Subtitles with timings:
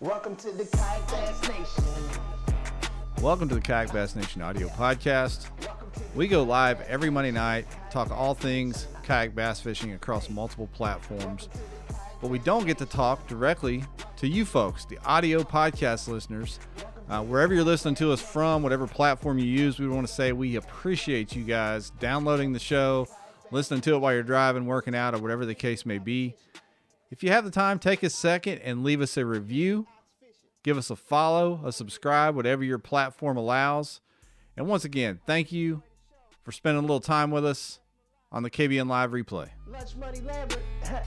[0.00, 1.84] Welcome to the Kayak Bass Nation.
[3.22, 5.46] Welcome to the Kayak Bass Nation audio podcast.
[6.14, 11.48] We go live every Monday night, talk all things kayak bass fishing across multiple platforms.
[12.20, 13.84] But we don't get to talk directly
[14.18, 16.60] to you folks, the audio podcast listeners.
[17.08, 20.32] Uh, wherever you're listening to us from, whatever platform you use, we want to say
[20.32, 23.08] we appreciate you guys downloading the show,
[23.50, 26.34] listening to it while you're driving, working out, or whatever the case may be.
[27.08, 29.86] If you have the time, take a second and leave us a review.
[30.64, 34.00] Give us a follow, a subscribe, whatever your platform allows.
[34.56, 35.84] And once again, thank you
[36.42, 37.78] for spending a little time with us
[38.32, 39.50] on the KBN Live replay.
[39.68, 40.58] Lunch Money Lambert.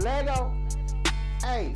[0.00, 0.52] Lego.
[1.44, 1.72] Hey,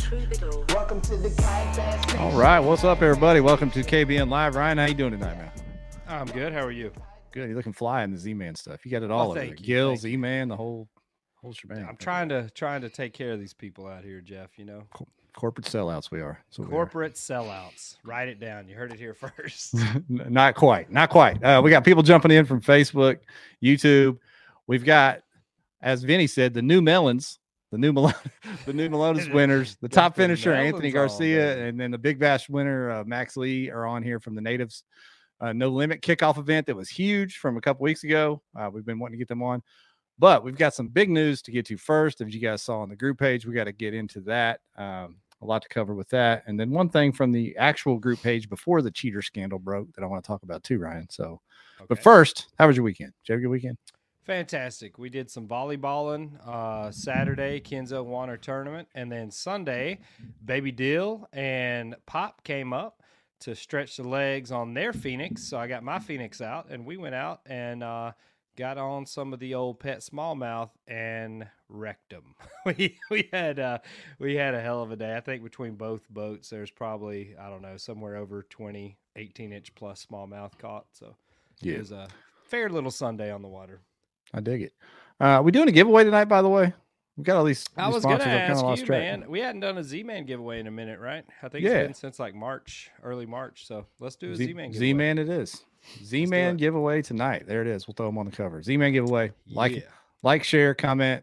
[0.70, 2.19] welcome to the Kayak Bass Nation.
[2.19, 3.38] All right, what's up, everybody?
[3.38, 4.56] Welcome to KBN Live.
[4.56, 5.52] Ryan, how you doing tonight, man?
[6.09, 6.52] I'm good.
[6.52, 6.91] How are you?
[7.30, 7.47] Good.
[7.47, 8.84] You're looking fly in the Z-Man stuff.
[8.84, 9.59] You got it all over thank there.
[9.61, 10.11] you, Gill, thank you.
[10.11, 10.88] Z-Man, the whole
[11.46, 11.86] whole shebang.
[11.88, 14.59] I'm trying to trying to take care of these people out here, Jeff.
[14.59, 14.82] You know,
[15.34, 16.10] corporate sellouts.
[16.10, 16.77] We are what we are.
[16.77, 17.96] corporate sellouts.
[18.05, 18.69] Write it down.
[18.69, 19.74] You heard it here first.
[20.08, 23.19] Not quite not quite uh, we got people jumping in from facebook
[23.62, 24.19] youtube
[24.67, 25.20] we've got
[25.83, 27.39] as vinny said the new melons
[27.72, 28.14] the new Malone,
[28.67, 32.91] the new Malone's winners the top finisher anthony garcia and then the big bash winner
[32.91, 34.84] uh, max lee are on here from the natives
[35.41, 38.86] uh, no limit kickoff event that was huge from a couple weeks ago uh, we've
[38.86, 39.62] been wanting to get them on
[40.19, 42.89] but we've got some big news to get to first as you guys saw on
[42.89, 46.08] the group page we got to get into that um, a lot to cover with
[46.08, 49.92] that and then one thing from the actual group page before the cheater scandal broke
[49.95, 51.41] that i want to talk about too ryan so
[51.89, 53.78] but first how was your weekend did you have a good weekend
[54.27, 54.98] Fantastic.
[54.98, 60.01] We did some volleyballing uh, Saturday, Kenzo won our tournament, and then Sunday,
[60.45, 63.05] Baby Dill and Pop came up
[63.39, 65.45] to stretch the legs on their Phoenix.
[65.45, 68.12] So I got my Phoenix out, and we went out and uh,
[68.56, 72.34] got on some of the old pet smallmouth and wrecked them.
[72.66, 73.78] we we had uh,
[74.18, 75.16] we had a hell of a day.
[75.16, 79.74] I think between both boats, there's probably I don't know somewhere over 20, 18 inch
[79.74, 80.86] plus smallmouth caught.
[80.92, 81.16] So
[81.62, 82.08] it was a
[82.44, 83.80] fair little Sunday on the water.
[84.34, 84.72] i dig it
[85.20, 86.72] uh we doing a giveaway tonight by the way
[87.16, 88.14] we got all these I these was gonna.
[88.16, 89.00] I've kinda ask you, track.
[89.00, 89.24] man.
[89.30, 91.24] We hadn't done a Z-Man giveaway in a minute, right?
[91.42, 91.70] I think Yeah.
[91.78, 93.66] it's been since like March, early March.
[93.66, 94.78] So let's do a Z- man giveaway.
[94.88, 95.64] Z-Man it is
[96.02, 99.70] z-man giveaway tonight there it is we'll throw them on the cover z-man giveaway like
[99.70, 99.82] Yeah.
[100.24, 101.22] like share comment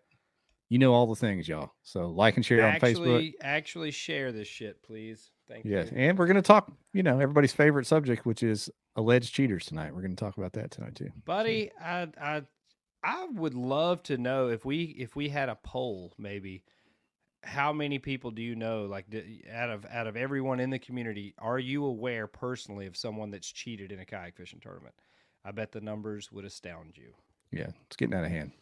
[0.69, 4.31] you know all the things y'all so like and share on facebook Actually, actually share
[4.31, 5.31] this shit, please.
[5.49, 5.71] Thank you.
[5.75, 9.65] Yeah, and we're going to talk you know everybody's favorite subject which is alleged cheaters
[9.65, 11.69] tonight we're going to talk about that tonight too buddy.
[11.83, 12.43] I I
[13.03, 16.63] I would love to know if we if we had a poll, maybe.
[17.45, 18.85] How many people do you know?
[18.85, 19.05] Like
[19.51, 23.51] out of out of everyone in the community, are you aware personally of someone that's
[23.51, 24.95] cheated in a kayak fishing tournament?
[25.43, 27.13] I bet the numbers would astound you.
[27.51, 28.53] yeah, it's getting out of hand.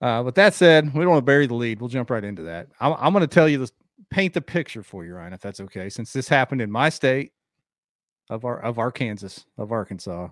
[0.00, 1.80] Uh, with that said, we don't want to bury the lead.
[1.80, 2.68] We'll jump right into that.
[2.80, 3.72] I'm, I'm going to tell you this,
[4.10, 5.88] paint the picture for you, Ryan, if that's okay.
[5.90, 7.32] Since this happened in my state
[8.30, 10.28] of our of Arkansas, of Arkansas,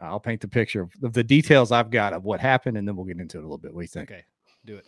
[0.00, 3.06] I'll paint the picture of, the details I've got of what happened, and then we'll
[3.06, 3.72] get into it a little bit.
[3.72, 4.10] What do you think?
[4.10, 4.24] Okay,
[4.64, 4.84] do it.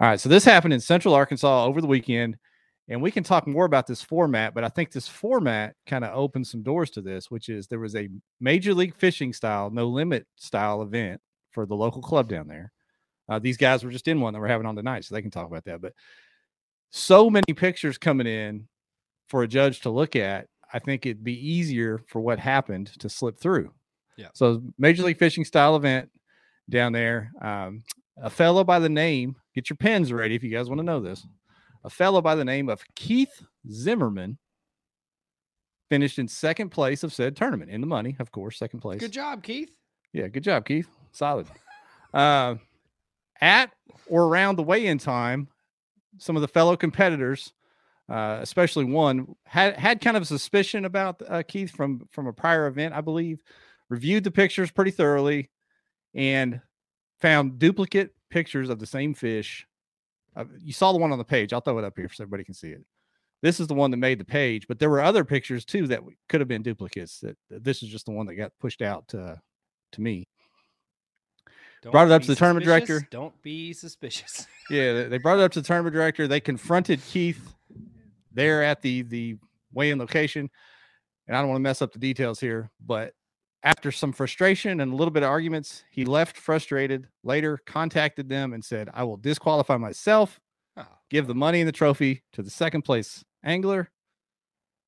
[0.00, 2.36] All right, so this happened in Central Arkansas over the weekend,
[2.88, 6.14] and we can talk more about this format, but I think this format kind of
[6.16, 8.08] opens some doors to this, which is there was a
[8.40, 11.20] major league fishing style, no limit style event
[11.50, 12.72] for the local club down there.
[13.28, 15.30] Uh, these guys were just in one that we're having on tonight, so they can
[15.30, 15.80] talk about that.
[15.80, 15.94] But
[16.90, 18.68] so many pictures coming in
[19.28, 23.08] for a judge to look at, I think it'd be easier for what happened to
[23.08, 23.72] slip through.
[24.16, 24.28] Yeah.
[24.34, 26.10] So major league fishing style event
[26.68, 27.32] down there.
[27.40, 27.82] Um,
[28.16, 31.00] a fellow by the name, get your pens ready if you guys want to know
[31.00, 31.26] this.
[31.84, 34.38] A fellow by the name of Keith Zimmerman
[35.90, 39.00] finished in second place of said tournament in the money, of course, second place.
[39.00, 39.70] Good job, Keith.
[40.12, 40.88] Yeah, good job, Keith.
[41.12, 41.46] Solid.
[42.12, 42.56] Uh,
[43.40, 43.70] at
[44.06, 45.48] or around the weigh-in time,
[46.18, 47.52] some of the fellow competitors,
[48.08, 52.32] uh, especially one, had had kind of a suspicion about uh, Keith from from a
[52.32, 53.42] prior event, I believe.
[53.90, 55.50] Reviewed the pictures pretty thoroughly,
[56.14, 56.60] and
[57.20, 59.66] found duplicate pictures of the same fish.
[60.36, 61.52] Uh, you saw the one on the page.
[61.52, 62.82] I'll throw it up here so everybody can see it.
[63.42, 66.00] This is the one that made the page, but there were other pictures too that
[66.28, 67.20] could have been duplicates.
[67.20, 69.38] That that this is just the one that got pushed out to
[69.92, 70.26] to me.
[71.82, 73.06] Don't Brought it up to the tournament director.
[73.10, 74.46] Don't be suspicious.
[74.70, 76.26] Yeah, they- they brought it up to the tournament director.
[76.26, 77.52] They confronted Keith
[78.32, 79.36] there at the the
[79.74, 80.48] weigh-in location,
[81.28, 83.12] and I don't want to mess up the details here, but
[83.64, 87.08] after some frustration and a little bit of arguments, he left frustrated.
[87.24, 90.40] Later, contacted them and said, "I will disqualify myself,
[90.76, 93.90] Oh, give the money and the trophy to the second place angler,"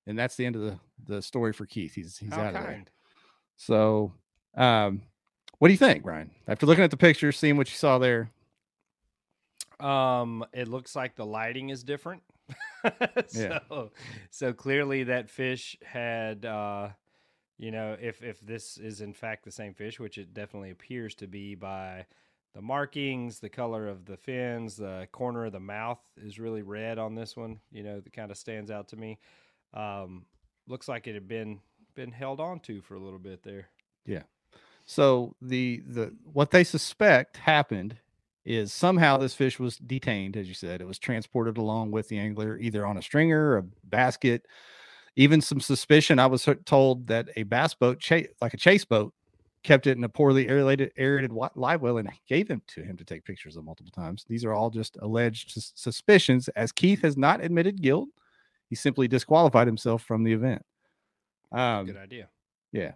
[0.06, 1.94] and that's the end of the the story for Keith.
[1.94, 2.84] He's he's how out of there.
[3.56, 4.12] So,
[4.56, 5.02] um,
[5.58, 6.30] what do you think, Ryan?
[6.46, 8.30] After looking at the picture, seeing what you saw there,
[9.80, 12.22] Um, it looks like the lighting is different.
[13.28, 13.90] so,
[14.30, 16.90] so clearly that fish had, uh,
[17.58, 21.14] you know, if if this is in fact the same fish, which it definitely appears
[21.16, 22.06] to be by
[22.54, 26.98] the markings, the color of the fins, the corner of the mouth is really red
[26.98, 27.60] on this one.
[27.70, 29.18] You know, that kind of stands out to me.
[29.74, 30.26] Um,
[30.66, 31.60] looks like it had been
[31.94, 33.68] been held on to for a little bit there.
[34.04, 34.22] Yeah.
[34.84, 37.98] So the the what they suspect happened
[38.44, 40.80] is somehow this fish was detained, as you said.
[40.80, 44.46] It was transported along with the angler, either on a stringer, or a basket,
[45.16, 46.18] even some suspicion.
[46.18, 49.12] I was told that a bass boat, cha- like a chase boat,
[49.62, 53.04] kept it in a poorly aerated, aerated live well and gave him to him to
[53.04, 54.24] take pictures of multiple times.
[54.28, 58.08] These are all just alleged sus- suspicions, as Keith has not admitted guilt.
[58.68, 60.64] He simply disqualified himself from the event.
[61.50, 62.28] Um, Good idea.
[62.72, 62.92] Yeah.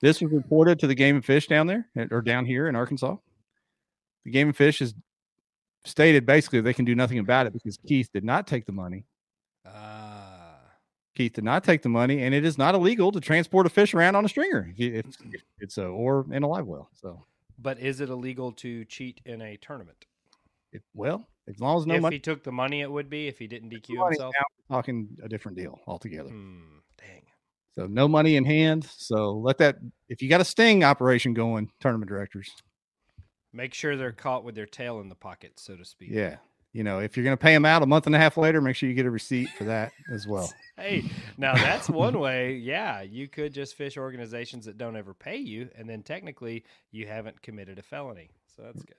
[0.00, 3.16] This was reported to the Game and Fish down there or down here in Arkansas.
[4.24, 4.94] The Game and Fish has
[5.84, 9.04] stated basically they can do nothing about it because Keith did not take the money.
[9.66, 9.93] Ah.
[11.14, 13.94] Keith did not take the money, and it is not illegal to transport a fish
[13.94, 16.88] around on a stringer if, if it's a or in a live well.
[16.94, 17.24] So,
[17.58, 20.06] but is it illegal to cheat in a tournament?
[20.72, 22.16] It, well, as long as no if money.
[22.16, 23.28] he took the money, it would be.
[23.28, 24.34] If he didn't DQ himself,
[24.68, 26.30] talking a different deal altogether.
[26.30, 27.22] Hmm, dang.
[27.76, 28.84] So no money in hand.
[28.84, 29.76] So let that.
[30.08, 32.50] If you got a sting operation going, tournament directors,
[33.52, 36.10] make sure they're caught with their tail in the pocket, so to speak.
[36.10, 36.36] Yeah.
[36.74, 38.60] You know, if you're going to pay them out a month and a half later,
[38.60, 40.52] make sure you get a receipt for that as well.
[40.76, 42.54] hey, now that's one way.
[42.56, 47.06] Yeah, you could just fish organizations that don't ever pay you, and then technically you
[47.06, 48.28] haven't committed a felony.
[48.56, 48.96] So that's good.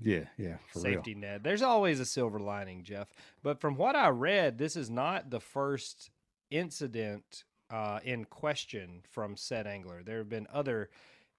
[0.00, 0.56] Yeah, yeah.
[0.72, 1.20] Safety real.
[1.20, 1.42] net.
[1.42, 3.08] There's always a silver lining, Jeff.
[3.42, 6.10] But from what I read, this is not the first
[6.50, 10.02] incident uh, in question from said angler.
[10.02, 10.88] There have been other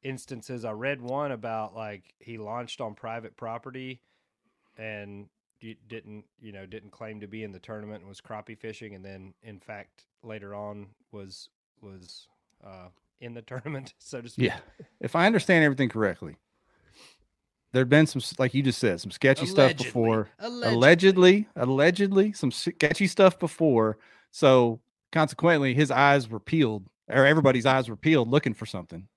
[0.04, 0.66] instances.
[0.66, 4.02] I read one about like he launched on private property
[4.78, 5.28] and
[5.88, 9.04] didn't you know didn't claim to be in the tournament and was crappie fishing, and
[9.04, 11.50] then in fact later on was
[11.82, 12.28] was
[12.66, 12.88] uh,
[13.22, 14.48] in the tournament, so to speak.
[14.48, 14.58] Yeah,
[15.00, 16.38] if I understand everything correctly,
[17.72, 20.30] there'd been some like you just said some sketchy allegedly, stuff before.
[20.40, 20.74] Allegedly.
[20.74, 21.48] allegedly.
[21.56, 23.98] Allegedly some sketchy stuff before.
[24.32, 24.80] So
[25.12, 29.08] consequently his eyes were peeled or everybody's eyes were peeled looking for something.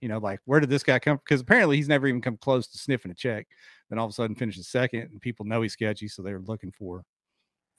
[0.00, 2.66] You know like where did this guy come because apparently he's never even come close
[2.68, 3.46] to sniffing a check
[3.88, 6.70] then all of a sudden finishes second and people know he's sketchy so they're looking
[6.70, 7.04] for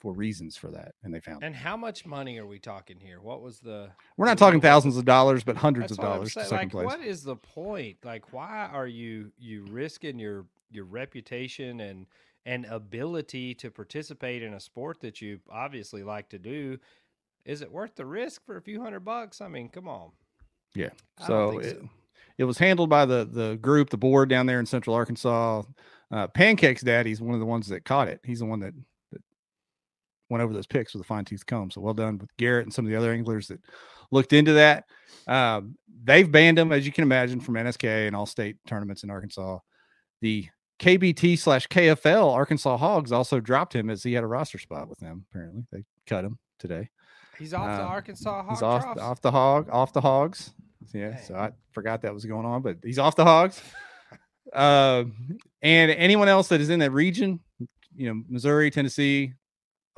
[0.00, 3.20] for reasons for that and they found and how much money are we talking here
[3.20, 6.56] what was the we're not talking thousands of dollars but hundreds of dollars to second
[6.56, 11.80] like, place what is the point like why are you you risking your your reputation
[11.80, 12.06] and
[12.46, 16.78] and ability to participate in a sport that you obviously like to do
[17.48, 19.40] is it worth the risk for a few hundred bucks?
[19.40, 20.10] I mean, come on.
[20.74, 20.90] Yeah.
[21.26, 21.88] So, it, so.
[22.36, 25.62] it, was handled by the the group, the board down there in Central Arkansas.
[26.10, 28.20] Uh, Pancakes Daddy's one of the ones that caught it.
[28.24, 28.72] He's the one that,
[29.12, 29.20] that
[30.30, 31.70] went over those picks with a fine tooth comb.
[31.70, 33.60] So well done with Garrett and some of the other anglers that
[34.10, 34.84] looked into that.
[35.26, 39.10] Um, they've banned him, as you can imagine, from NSK and all state tournaments in
[39.10, 39.58] Arkansas.
[40.20, 40.48] The
[40.80, 44.98] KBT slash KFL Arkansas Hogs also dropped him as he had a roster spot with
[44.98, 45.26] them.
[45.30, 46.88] Apparently, they cut him today.
[47.38, 48.50] He's off the um, Arkansas Hog.
[48.50, 50.52] He's off, off the hog, off the hogs.
[50.92, 51.22] Yeah, Dang.
[51.24, 53.62] so I forgot that was going on, but he's off the hogs.
[54.52, 55.04] Uh,
[55.62, 57.40] and anyone else that is in that region,
[57.94, 59.34] you know, Missouri, Tennessee,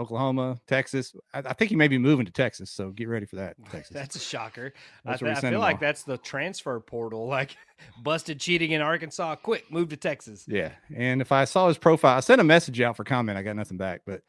[0.01, 1.15] Oklahoma, Texas.
[1.35, 3.57] I, I, think he may be moving to Texas, so get ready for that.
[3.71, 3.95] Texas.
[3.95, 4.73] that's a shocker.
[5.05, 5.81] I, th- I, feel like off.
[5.81, 7.27] that's the transfer portal.
[7.27, 7.57] Like
[8.03, 10.47] busted cheating in Arkansas, quick move to Texas.
[10.49, 13.37] Yeah, and if I saw his profile, I sent a message out for comment.
[13.37, 14.23] I got nothing back, but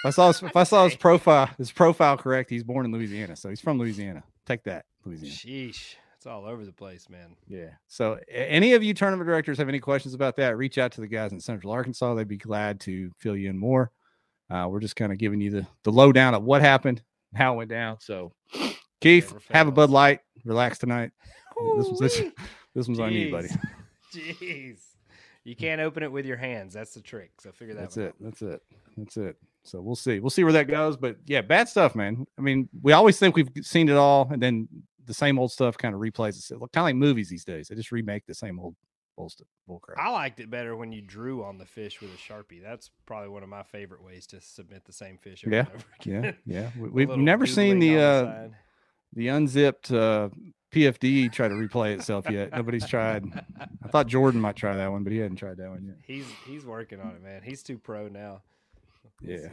[0.00, 2.92] if I saw his, if I saw his profile, his profile correct, he's born in
[2.92, 4.22] Louisiana, so he's from Louisiana.
[4.46, 5.34] Take that, Louisiana.
[5.34, 7.34] Sheesh, it's all over the place, man.
[7.48, 7.70] Yeah.
[7.88, 10.58] So, any of you tournament directors have any questions about that?
[10.58, 12.12] Reach out to the guys in Central Arkansas.
[12.12, 13.90] They'd be glad to fill you in more.
[14.50, 17.02] Uh, we're just kind of giving you the the lowdown of what happened,
[17.34, 17.96] how it went down.
[18.00, 18.34] So,
[19.00, 20.20] Keith, have a Bud Light.
[20.44, 21.12] Relax tonight.
[21.76, 22.22] This was this,
[22.74, 23.02] this one's Jeez.
[23.02, 23.48] on you, buddy.
[24.14, 24.78] Jeez.
[25.44, 26.72] You can't open it with your hands.
[26.72, 27.32] That's the trick.
[27.38, 27.80] So figure that.
[27.80, 28.06] That's it.
[28.08, 28.14] Out.
[28.20, 28.62] That's it.
[28.96, 29.36] That's it.
[29.64, 30.20] So we'll see.
[30.20, 30.96] We'll see where that goes.
[30.96, 32.26] But yeah, bad stuff, man.
[32.38, 34.68] I mean, we always think we've seen it all, and then
[35.06, 36.60] the same old stuff kind of replays itself.
[36.60, 37.68] Look kind of like movies these days.
[37.68, 38.74] They just remake the same old
[39.16, 39.46] bullshit.
[39.96, 42.62] I liked it better when you drew on the fish with a sharpie.
[42.62, 45.44] That's probably one of my favorite ways to submit the same fish.
[45.46, 45.66] yeah,
[46.04, 46.70] yeah, yeah.
[46.76, 48.48] We, have never seen the uh,
[49.12, 50.30] the unzipped uh,
[50.72, 52.52] PFD try to replay itself yet.
[52.52, 53.24] Nobody's tried.
[53.82, 55.96] I thought Jordan might try that one, but he hadn't tried that one yet.
[56.06, 57.42] He's he's working on it, man.
[57.42, 58.42] He's too pro now.
[59.20, 59.48] Yeah.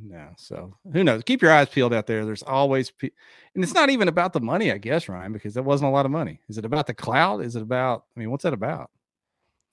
[0.00, 0.28] No.
[0.36, 1.22] So who knows?
[1.24, 2.24] Keep your eyes peeled out there.
[2.24, 3.10] There's always, pe-
[3.54, 6.06] and it's not even about the money, I guess, Ryan, because that wasn't a lot
[6.06, 6.40] of money.
[6.48, 7.42] Is it about the cloud?
[7.42, 8.04] Is it about?
[8.16, 8.90] I mean, what's that about?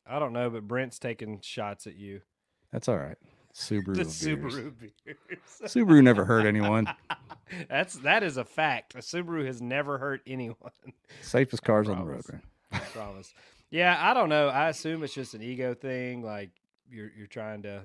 [0.05, 2.21] I don't know, but Brent's taking shots at you.
[2.71, 3.17] That's all right.
[3.55, 3.95] Subaru.
[3.95, 4.21] the beers.
[4.21, 5.17] Subaru beers.
[5.63, 6.87] Subaru never hurt anyone.
[7.67, 8.95] That's that is a fact.
[8.95, 10.71] A Subaru has never hurt anyone.
[11.21, 12.41] Safest cars on the road, man.
[12.71, 13.33] I promise.
[13.71, 14.49] Yeah, I don't know.
[14.49, 16.21] I assume it's just an ego thing.
[16.21, 16.51] Like
[16.89, 17.81] you're you're trying to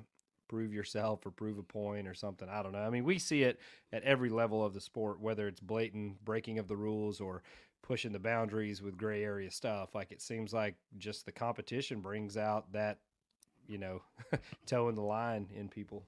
[0.48, 2.48] prove yourself or prove a point or something.
[2.48, 2.80] I don't know.
[2.80, 3.58] I mean, we see it
[3.92, 7.42] at every level of the sport, whether it's blatant breaking of the rules or
[7.82, 9.94] pushing the boundaries with gray area stuff.
[9.94, 12.98] Like it seems like just the competition brings out that,
[13.68, 14.02] you know,
[14.66, 16.04] toeing the line in people.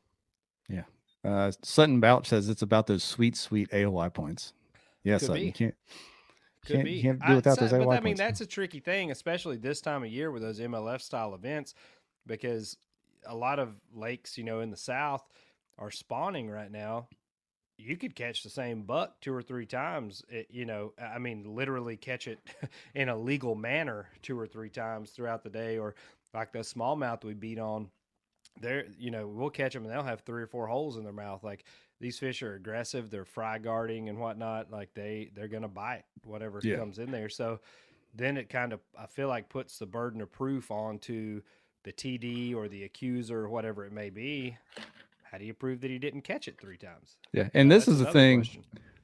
[0.68, 0.82] Yeah.
[1.24, 4.52] Uh, Sutton Bouch says it's about those sweet, sweet AOI points.
[5.02, 5.46] Yes, Could Sutton, be.
[5.46, 5.74] you can't.
[6.64, 6.92] Could can't, be.
[6.92, 8.20] You can't do without so- those but AOI I mean, points.
[8.20, 11.74] that's a tricky thing, especially this time of year with those MLF style events,
[12.26, 12.76] because
[13.26, 15.28] a lot of lakes, you know, in the south
[15.78, 17.08] are spawning right now.
[17.78, 20.22] You could catch the same buck two or three times.
[20.28, 22.40] It, you know, I mean, literally catch it
[22.94, 25.94] in a legal manner two or three times throughout the day, or
[26.32, 27.90] like the smallmouth we beat on.
[28.60, 31.12] They're, you know, we'll catch them and they'll have three or four holes in their
[31.12, 31.44] mouth.
[31.44, 31.64] Like
[32.00, 33.10] these fish are aggressive.
[33.10, 34.70] They're fry guarding and whatnot.
[34.70, 36.76] Like they, they're gonna bite whatever Yeah.
[36.76, 37.28] comes in there.
[37.28, 37.60] So
[38.14, 41.42] then it kind of, I feel like, puts the burden of proof onto
[41.86, 44.58] the TD or the accuser or whatever it may be.
[45.30, 47.16] How do you prove that he didn't catch it three times?
[47.32, 48.46] yeah, and this That's is the thing.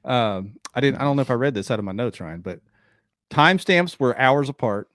[0.05, 1.01] Um, I didn't.
[1.01, 2.61] I don't know if I read this out of my notes, Ryan, but
[3.31, 4.89] timestamps were hours apart.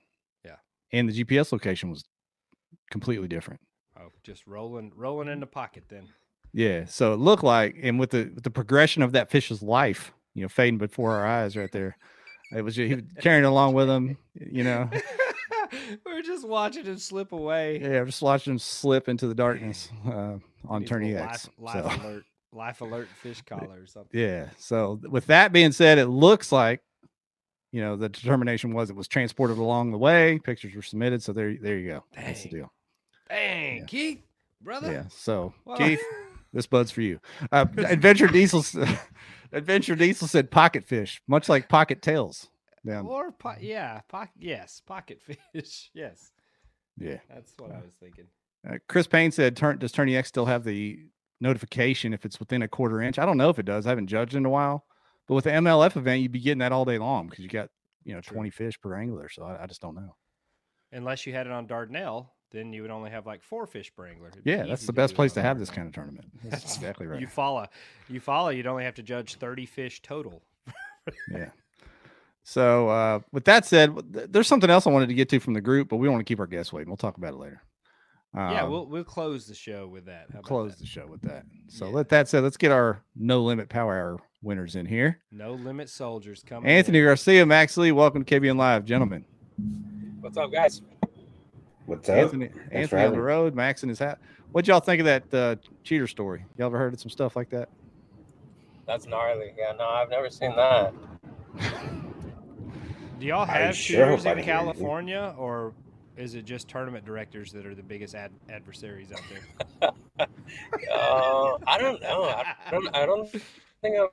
[0.46, 0.56] Yeah.
[0.92, 2.04] and the GPS location was
[2.92, 3.62] completely different.
[3.98, 6.10] Oh, just rolling, rolling in the pocket then.
[6.54, 10.12] Yeah, so it looked like, and with the with the progression of that fish's life,
[10.34, 11.98] you know, fading before our eyes, right there,
[12.52, 14.18] it was just, he was carrying along with him.
[14.34, 14.90] You know,
[16.06, 17.80] We're just watching him slip away.
[17.82, 21.50] yeah, I'm just watching him slip into the darkness uh, on Needs a Tourney X.
[21.58, 24.20] Life, So, alert, life alert fish collar or something.
[24.20, 24.50] yeah.
[24.58, 26.82] So with that being said, it looks like,
[27.72, 30.40] you know, the determination was it was transported along the way.
[30.44, 32.04] Pictures were submitted, so there, there you go.
[32.16, 32.74] That's the deal.
[33.30, 33.86] Dang, Yeah.
[33.86, 34.22] Keith,
[34.62, 34.92] brother.
[34.92, 35.04] Yeah.
[35.10, 36.02] So Well, Keith,
[36.54, 37.20] this bud's for you.
[37.52, 38.64] Uh, Adventure Diesel,
[39.52, 42.50] Adventure Diesel said pocket fish, much like pocket tails.
[42.88, 43.06] Down.
[43.06, 44.34] or po- yeah, pocket.
[44.40, 45.22] Yes, pocket
[45.54, 45.92] fish.
[45.94, 46.32] yes,
[46.98, 47.18] Yeah.
[47.30, 48.26] that's what I was thinking.
[48.68, 51.00] Uh, Chris Payne said, "Turn does Tourney X still have the
[51.40, 53.86] notification if it's within a quarter inch?" I don't know if it does.
[53.86, 54.86] I haven't judged in a while.
[55.28, 57.70] But with the MLF event, you'd be getting that all day long because you got
[58.04, 58.36] you know True.
[58.36, 59.30] 20 fish per angler.
[59.30, 60.16] So I, I just don't know.
[60.92, 64.08] Unless you had it on Dardanelle, then you would only have like four fish per
[64.08, 64.30] angler.
[64.30, 66.28] It'd be Yeah, that's the best place to have this kind of tournament.
[66.46, 67.20] That's exactly right.
[67.20, 67.68] You follow,
[68.08, 68.50] you follow.
[68.50, 70.42] You'd only have to judge thirty fish total.
[71.30, 71.50] yeah.
[72.50, 75.54] So uh, with that said, th- there's something else I wanted to get to from
[75.54, 76.88] the group, but we don't want to keep our guests waiting.
[76.90, 77.62] We'll talk about it later.
[78.34, 80.28] yeah, Um, we'll we'll close the show with that.
[80.32, 80.80] How we'll close that?
[80.80, 81.44] the show with that.
[81.68, 81.92] So Yeah.
[81.96, 85.20] let that said, let's get our no limit power hour winners in here.
[85.30, 86.70] No limit soldiers coming.
[86.72, 87.04] Anthony in.
[87.06, 89.26] Garcia, Max Lee, welcome to KBN Live, gentlemen.
[90.22, 90.82] What's up, guys?
[91.86, 92.16] What's up?
[92.16, 94.20] Anthony, for Anthony on the road, Max in his hat.
[94.54, 96.46] What'd y'all think of that uh, cheater story?
[96.58, 97.68] Y'all ever heard of some stuff like that?
[98.86, 99.52] That's gnarly.
[99.58, 100.94] Yeah, no, I've never seen that.
[103.20, 104.74] Do y'all have sure shooters in didn't hear anything.
[104.74, 105.74] California, or
[106.16, 109.92] is it just tournament directors that are the biggest ad- adversaries out there?
[110.92, 112.24] Uh, I don't know.
[112.24, 112.96] I don't.
[112.96, 113.30] I don't
[113.82, 114.08] think I'm.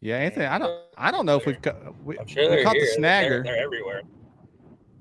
[0.00, 2.74] Yeah, Anthony, I don't, I don't know if we've ca- we, I'm sure we caught
[2.74, 2.86] here.
[2.96, 3.44] the They're- snagger.
[3.44, 4.02] They're, everywhere.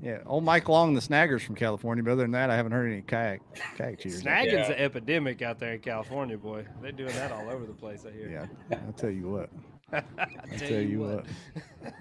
[0.01, 2.03] Yeah, old Mike Long, the snaggers from California.
[2.03, 3.39] But other than that, I haven't heard any kayak
[3.77, 4.21] kayak cheaters.
[4.23, 4.73] Snagging's Yeah.
[4.73, 6.65] an epidemic out there in California, boy.
[6.81, 8.05] They're doing that all over the place.
[8.05, 8.29] I hear.
[8.29, 9.49] Yeah, I'll tell you what.
[9.91, 11.25] I I'll tell you what.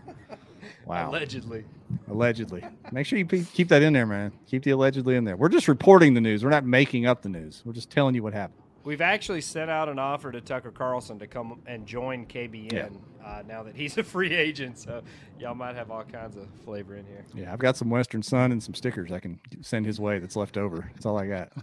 [0.86, 1.10] Wow.
[1.10, 1.64] Allegedly.
[2.08, 2.64] Allegedly.
[2.92, 4.32] Make sure you keep that in there, man.
[4.46, 5.36] Keep the allegedly in there.
[5.36, 6.42] We're just reporting the news.
[6.42, 7.62] We're not making up the news.
[7.66, 8.62] We're just telling you what happened.
[8.84, 12.88] We've actually sent out an offer to Tucker Carlson to come and join KBN Yeah.
[13.22, 14.78] uh, now that he's a free agent.
[14.78, 15.02] So
[15.38, 17.26] y'all might have all kinds of flavor in here.
[17.34, 20.36] Yeah, I've got some Western Sun and some stickers I can send his way that's
[20.36, 20.90] left over.
[20.94, 21.52] That's all I got.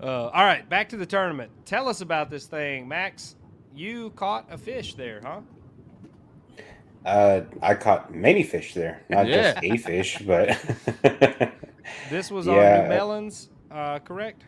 [0.00, 1.50] Uh, all right, back to the tournament.
[1.64, 3.34] Tell us about this thing, Max.
[3.78, 5.42] You caught a fish there, huh?
[7.04, 9.32] Uh, I caught many fish there, not Yeah.
[9.32, 10.58] just a fish, but
[12.02, 14.44] This was Yeah, on New Melons, uh, correct?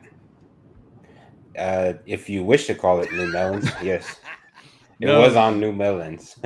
[1.58, 4.20] uh, if you wish to call it New Melons, yes,
[5.00, 5.12] it No.
[5.12, 6.37] was on New Melons.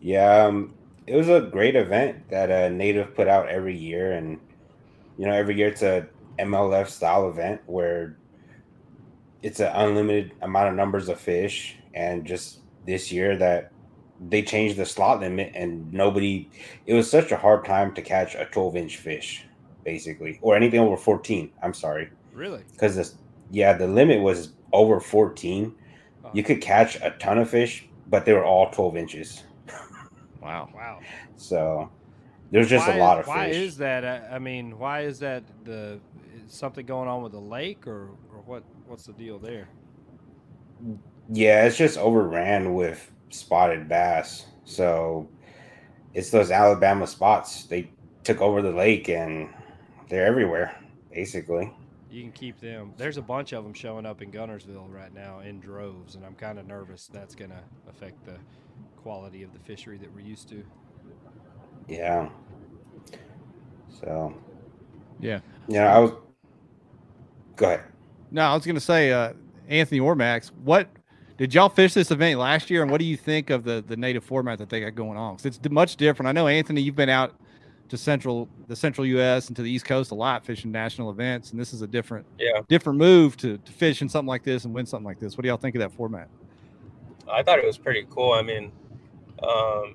[0.00, 0.74] yeah, um,
[1.06, 4.40] it was a great event that uh, Native put out every year, and
[5.16, 6.08] you know, every year it's a
[6.38, 8.17] MLF style event where
[9.42, 13.70] it's an unlimited amount of numbers of fish, and just this year that
[14.20, 16.48] they changed the slot limit, and nobody.
[16.86, 19.46] It was such a hard time to catch a 12 inch fish,
[19.84, 21.50] basically, or anything over 14.
[21.62, 22.62] I'm sorry Really?
[22.72, 23.16] because this
[23.50, 25.74] yeah the limit was over 14
[26.24, 29.44] Uh, you could catch a ton of fish but they were all 12 inches
[30.42, 30.68] Wow.
[30.74, 31.00] Wow.
[31.36, 31.90] so
[32.50, 33.56] There's just why a lot of why fish.
[33.56, 34.04] Why is that?
[34.04, 35.42] I I mean, why is that?
[35.64, 35.98] The
[36.44, 38.62] is something going on with the lake, or or what?
[38.88, 39.68] What's the deal there?
[41.30, 44.46] Yeah, it's just overran with spotted bass.
[44.64, 45.28] So
[46.14, 47.64] it's those Alabama spots.
[47.64, 47.90] They
[48.24, 49.50] took over the lake and
[50.08, 50.74] they're everywhere,
[51.12, 51.72] basically.
[52.10, 52.94] You can keep them.
[52.96, 56.34] There's a bunch of them showing up in Guntersville right now in droves, and I'm
[56.34, 58.36] kind of nervous that's going to affect the
[58.96, 60.64] quality of the fishery that we're used to.
[61.86, 62.30] Yeah.
[64.00, 64.34] So,
[65.20, 65.40] Yeah.
[65.68, 66.12] you know, I was.
[67.56, 67.82] Go ahead.
[68.30, 69.32] No, I was going to say, uh,
[69.68, 70.88] Anthony or Max, what
[71.36, 73.96] did y'all fish this event last year, and what do you think of the the
[73.96, 75.36] native format that they got going on?
[75.36, 76.28] 'Cause it's much different.
[76.28, 77.34] I know Anthony, you've been out
[77.88, 79.48] to central the central U.S.
[79.48, 82.26] and to the East Coast a lot fishing national events, and this is a different
[82.38, 85.36] Yeah, different move to, to fish in something like this and win something like this.
[85.36, 86.28] What do y'all think of that format?
[87.30, 88.32] I thought it was pretty cool.
[88.32, 88.72] I mean,
[89.42, 89.94] um,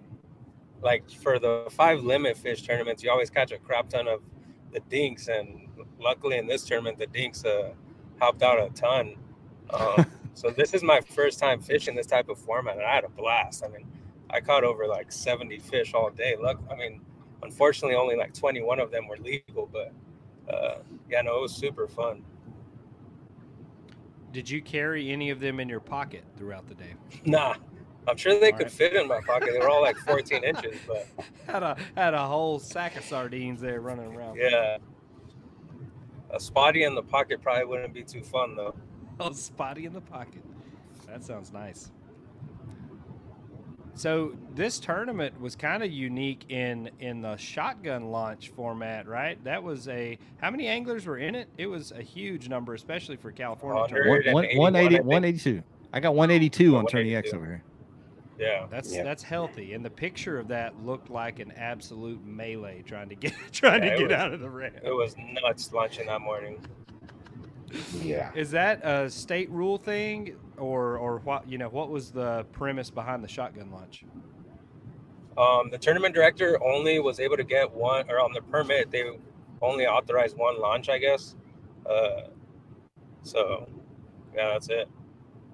[0.81, 4.21] like for the five limit fish tournaments, you always catch a crap ton of
[4.71, 5.67] the dinks, and
[5.99, 7.73] luckily in this tournament, the dinks uh,
[8.19, 9.15] helped out a ton.
[9.69, 13.03] Um, so this is my first time fishing this type of format, and I had
[13.03, 13.63] a blast.
[13.63, 13.87] I mean,
[14.29, 16.35] I caught over like 70 fish all day.
[16.41, 17.01] Look, I mean,
[17.43, 19.93] unfortunately, only like 21 of them were legal, but
[20.53, 20.79] uh,
[21.09, 22.23] yeah, no, it was super fun.
[24.31, 26.95] Did you carry any of them in your pocket throughout the day?
[27.25, 27.55] Nah,
[28.07, 28.71] I'm sure they All could right.
[28.71, 29.49] fit in my pocket.
[29.53, 31.07] They were all like 14 inches, but
[31.45, 34.37] Had a had a whole sack of sardines there running around.
[34.37, 34.77] yeah.
[36.33, 38.75] A spotty in the pocket probably wouldn't be too fun though.
[39.19, 40.41] Oh, spotty in the pocket.
[41.07, 41.91] That sounds nice.
[43.93, 49.41] So this tournament was kind of unique in in the shotgun launch format, right?
[49.43, 51.47] That was a how many anglers were in it?
[51.59, 53.81] It was a huge number, especially for California.
[53.81, 54.03] Hundred.
[54.03, 54.33] tournament.
[54.33, 55.63] One, one, 181, 180, I 182.
[55.93, 57.63] I got 182 on Tourney X over here.
[58.39, 58.65] Yeah.
[58.69, 59.03] That's Yeah.
[59.03, 63.33] that's healthy, and the picture of that looked like an absolute melee trying to get
[63.51, 64.75] trying Yeah, to get was- out of the ramp.
[64.83, 66.59] It was nuts launching that morning.
[68.01, 68.31] Yeah.
[68.35, 71.49] Is that a state rule thing, or or what?
[71.49, 74.03] You know, what was the premise behind the shotgun launch?
[75.37, 79.03] Um, the tournament director only was able to get one, or on the permit, they
[79.63, 81.35] only authorized one launch, I guess.
[81.89, 82.27] Uh,
[83.23, 83.67] so,
[84.35, 84.87] yeah, that's it.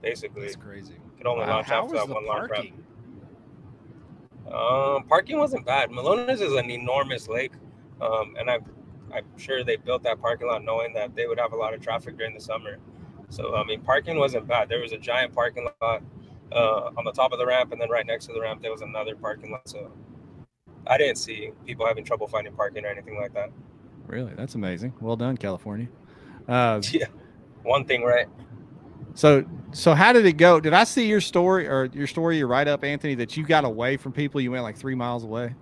[0.02, 0.96] Basically, That's crazy.
[1.20, 1.58] Could only Wow.
[1.58, 2.70] launch off was that one launch ramp.
[2.72, 2.84] parking?
[4.52, 5.90] Um, parking wasn't bad.
[5.92, 7.52] Melones is an enormous lake,
[8.02, 8.64] um, and I'm
[9.14, 11.82] I'm sure they built that parking lot knowing that they would have a lot of
[11.82, 12.78] traffic during the summer.
[13.30, 14.70] So I mean, parking wasn't bad.
[14.70, 16.02] There was a giant parking lot
[16.52, 18.72] uh, on the top of the ramp, and then right next to the ramp there
[18.72, 19.68] was another parking lot.
[19.68, 19.92] So
[20.88, 23.50] I didn't see people having trouble finding parking or anything like that.
[24.08, 24.34] Really?
[24.36, 24.94] That's amazing.
[25.02, 25.88] Well done, California.
[26.48, 27.08] Uh, Yeah,
[27.64, 28.28] one thing right.
[29.14, 30.60] So, so how did it go?
[30.60, 33.66] Did I see your story or your story, your write up, Anthony, that you got
[33.66, 34.42] away from people?
[34.42, 35.56] You went like three miles away.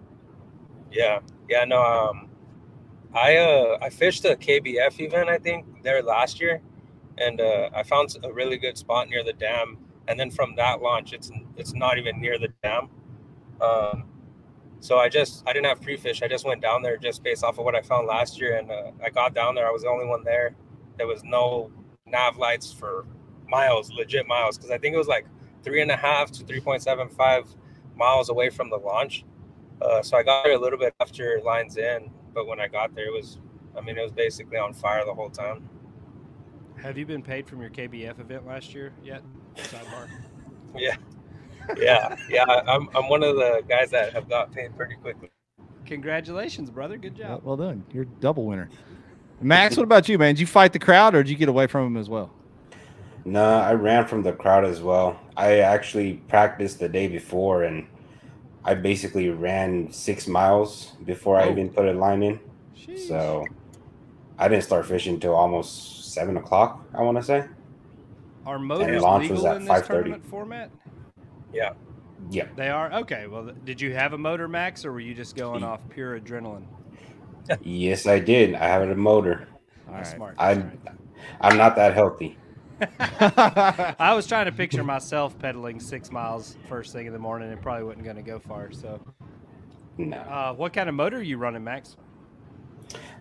[0.92, 1.82] Yeah, yeah, no.
[1.82, 2.30] Um,
[3.14, 6.62] I uh I fished a KBF event I think there last year,
[7.18, 9.78] and uh, I found a really good spot near the dam.
[10.08, 12.90] And then from that launch, it's it's not even near the dam.
[13.60, 14.06] Um,
[14.80, 16.22] so I just I didn't have pre-fish.
[16.22, 18.70] I just went down there just based off of what I found last year, and
[18.70, 19.68] uh, I got down there.
[19.68, 20.56] I was the only one there.
[20.98, 21.72] There was no
[22.06, 23.06] nav lights for
[23.50, 25.26] miles, legit miles, because I think it was like
[25.64, 27.48] three and a half to three point seven five
[27.96, 29.26] miles away from the launch.
[29.82, 32.96] Uh, so I got there a little bit after lines in, but when I got
[32.96, 33.40] there, it was,
[33.78, 35.70] I mean, it was basically on fire the whole time.
[36.78, 39.22] Have you been paid from your KBF event last year yet?
[39.56, 40.08] Sidebar.
[40.76, 40.98] Yeah,
[41.78, 42.44] yeah, yeah.
[42.68, 45.32] I'm, I'm one of the guys that have got paid pretty quickly.
[45.86, 46.98] Congratulations, brother.
[46.98, 47.42] Good job.
[47.44, 47.84] well done.
[47.94, 48.70] You're a double winner.
[49.42, 50.36] Max, what about you, man?
[50.36, 52.32] Did you fight the crowd or did you get away from them as well?
[53.28, 55.20] No, I ran from the crowd as well.
[55.36, 57.86] I actually practiced the day before and
[58.64, 61.52] I basically ran six miles before I Oh.
[61.52, 62.40] even put a line in.
[62.74, 63.00] Sheesh.
[63.00, 63.46] So
[64.40, 67.44] I didn't start fishing until almost seven o'clock, I want to say.
[68.46, 69.88] Are motors launch was legal at in this 5:30.
[69.88, 70.72] tournament format?
[71.54, 71.72] Yeah,
[72.32, 72.56] Yep.
[72.56, 72.92] They are.
[72.94, 73.28] Okay.
[73.28, 76.64] Well, did you have a motor, Max, or were you just going off pure adrenaline?
[77.62, 78.56] Yes, I did.
[78.56, 79.48] I have a motor.
[79.88, 80.36] All That's smart.
[80.38, 80.78] I'm
[81.42, 82.38] I'm not that healthy.
[83.00, 87.52] I was trying to picture myself pedaling six miles first thing in the morning.
[87.52, 88.72] It probably wasn't going to go far.
[88.72, 89.02] So,
[89.98, 90.28] No.
[90.28, 91.98] uh, what kind of motor are you running, Max?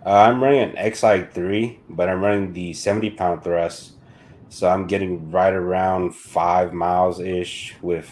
[0.04, 3.94] Uh, I'm running an XI3, but I'm running the 70 pound thrust.
[4.48, 8.10] So I'm getting right around five miles ish with,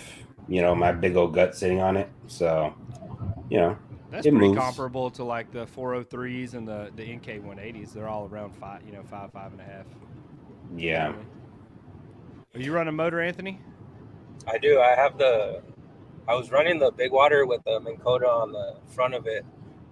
[0.48, 2.12] you know, my big old gut sitting on it.
[2.26, 2.74] So,
[3.50, 3.78] you know,
[4.10, 4.50] That's It pretty moves.
[4.50, 7.92] comparable to like the 403s and the the NK 180s.
[7.92, 9.86] They're all around five, you know, five, five and a half.
[10.76, 11.14] yeah.
[11.14, 11.33] Are
[12.60, 13.60] you running a motor, Anthony?
[14.46, 14.80] I do.
[14.80, 15.62] I have the,
[16.28, 19.44] I was running the big water with the Minn Kota on the front of it,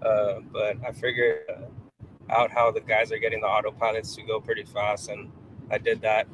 [0.03, 4.40] Uh, but I figured uh, out how the guys are getting the autopilots to go
[4.40, 5.31] pretty fast, and
[5.70, 6.27] I did that.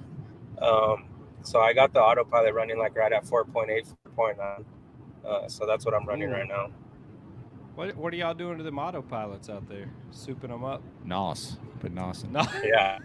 [0.61, 1.07] Um,
[1.43, 4.65] so I got the autopilot running like right at 4.8, 4.9.
[5.27, 6.35] Uh, so that's what I'm running Ooh.
[6.35, 6.71] right now.
[7.79, 9.89] What What are y'all doing to them autopilots out there?
[10.13, 10.83] Souping them up?
[11.05, 11.59] Nos.
[11.79, 12.33] Put Nos in.
[12.33, 12.99] No, Yeah,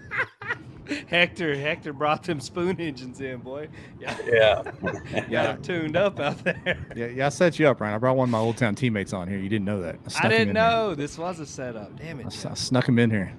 [1.07, 1.53] Hector.
[1.55, 3.67] Hector brought them spoon engines in, boy.
[3.99, 4.63] Yeah, yeah.
[4.81, 5.43] got Yeah.
[5.53, 6.87] them tuned up out there.
[6.95, 7.93] Yeah, yeah, I set you up, Ryan.
[7.93, 9.37] I brought one of my old town teammates on here.
[9.37, 9.97] You didn't know that.
[10.05, 10.63] I snuck him didn't in there.
[10.71, 11.95] know this was a setup.
[11.99, 12.25] Damn it!
[12.25, 12.57] s- I Jeff.
[12.57, 13.31] snuck him in here.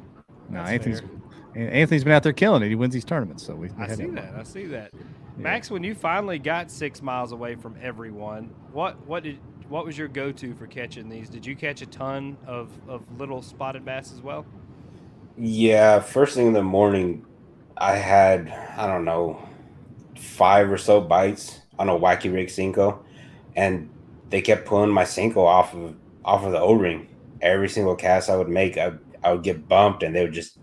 [0.51, 1.11] No, That's Anthony's fair.
[1.57, 2.69] Anthony's been out there killing it.
[2.69, 3.69] He wins these tournaments, so we.
[3.71, 4.15] we I see him.
[4.15, 4.35] that.
[4.37, 4.93] I see that.
[5.37, 9.97] Max, when you finally got six miles away from everyone, what what did what was
[9.97, 11.29] your go to for catching these?
[11.29, 14.45] Did you catch a ton of, of little spotted bass as well?
[15.37, 17.25] Yeah, first thing in the morning,
[17.77, 19.43] I had I don't know
[20.17, 23.01] five or so bites on a wacky rig Senko,
[23.57, 23.91] and
[24.31, 27.09] they kept pulling my Senko off of off of the O ring.
[27.41, 30.59] Every single cast I would make, I, I would get bumped, and they would just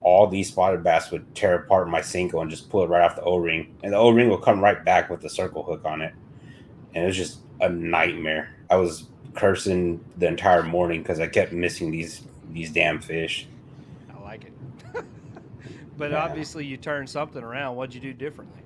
[0.00, 3.16] all these spotted bass would tear apart my Senko and just pull it right off
[3.16, 5.84] the O ring, and the O ring will come right back with the circle hook
[5.84, 6.12] on it,
[6.94, 8.54] and it was just a nightmare.
[8.70, 13.48] I was cursing the entire morning because I kept missing these these damn fish.
[14.10, 14.54] I like it.
[15.96, 16.14] but Yeah.
[16.14, 17.76] obviously, you turned something around.
[17.76, 18.64] What'd you do differently?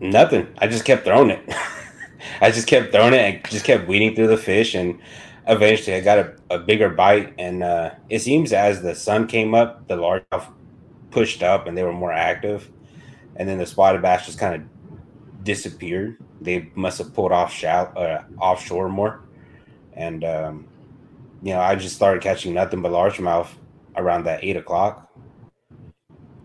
[0.00, 0.48] Nothing.
[0.58, 1.44] I just kept throwing it.
[2.40, 5.00] I just kept throwing it and just kept weeding through the fish, and
[5.46, 7.34] eventually I got a, a bigger bite.
[7.38, 10.52] And uh, it seems as the sun came up, the largemouth
[11.10, 12.70] pushed up and they were more active,
[13.36, 14.68] and then the spotted bass just kind of
[15.42, 16.18] disappeared.
[16.40, 19.20] They must have pulled off shallow, uh, offshore more,
[19.94, 20.66] and um,
[21.42, 23.48] you know I just started catching nothing but largemouth
[23.96, 25.10] around that eight o'clock.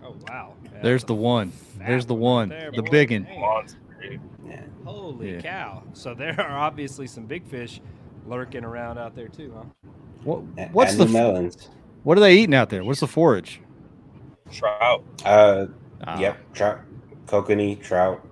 [0.04, 0.54] Oh wow!
[0.66, 1.52] Yeah, There's the one.
[1.78, 2.50] There's the one.
[2.50, 2.90] there, The boy.
[2.92, 3.24] big one.
[3.24, 3.40] Dang.
[3.42, 4.22] Monster, dude.
[4.48, 4.62] Yeah.
[4.86, 5.42] Holy Yeah.
[5.42, 5.84] cow!
[5.94, 7.82] So there are obviously some big fish
[8.26, 9.64] lurking around out there too, huh?
[10.24, 10.40] What,
[10.72, 11.70] what's and the the melons?
[12.04, 12.84] what are they eating out there?
[12.84, 13.60] What's the forage?
[14.52, 15.04] Trout.
[15.26, 15.68] Uh,
[16.06, 16.82] Ah, yep, trout,
[17.28, 18.26] kokanee, trout.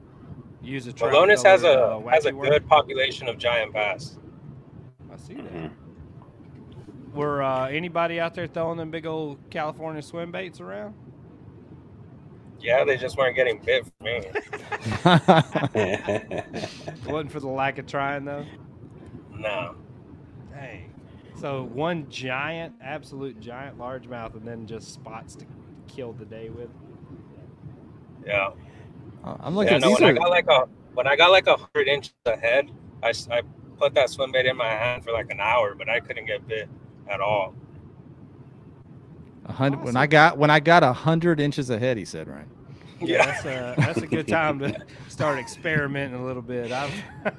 [0.63, 2.49] Use a trout Melones has a color, uh, has a wacky worm.
[2.49, 4.17] good population of giant bass.
[5.11, 5.51] I see that.
[5.53, 5.71] Mhm.
[7.13, 10.93] Were uh, anybody out there throwing them big old California swim baits around?
[12.59, 14.21] Yeah, they just weren't getting bit for me.
[17.11, 18.45] Wasn't for the lack of trying though.
[19.33, 19.75] No.
[20.53, 20.93] Dang.
[21.35, 25.45] So one giant, absolute giant largemouth, and then just spots to
[25.87, 26.69] kill the day with.
[28.25, 28.51] Yeah.
[29.23, 29.99] Uh, I'm looking yeah, at no, these.
[29.99, 32.71] when I got like a when I got like a hundred inches ahead,
[33.03, 33.41] I, I
[33.77, 36.47] put that swim bait in my hand for like an hour, but I couldn't get
[36.47, 36.69] bit
[37.09, 37.55] at all.
[39.45, 42.47] a hundred, when I got when I got a hundred inches ahead, he said, right?
[43.01, 44.75] Yeah, that's a that's a good time to
[45.07, 46.71] start experimenting a little bit.
[46.71, 47.03] I've,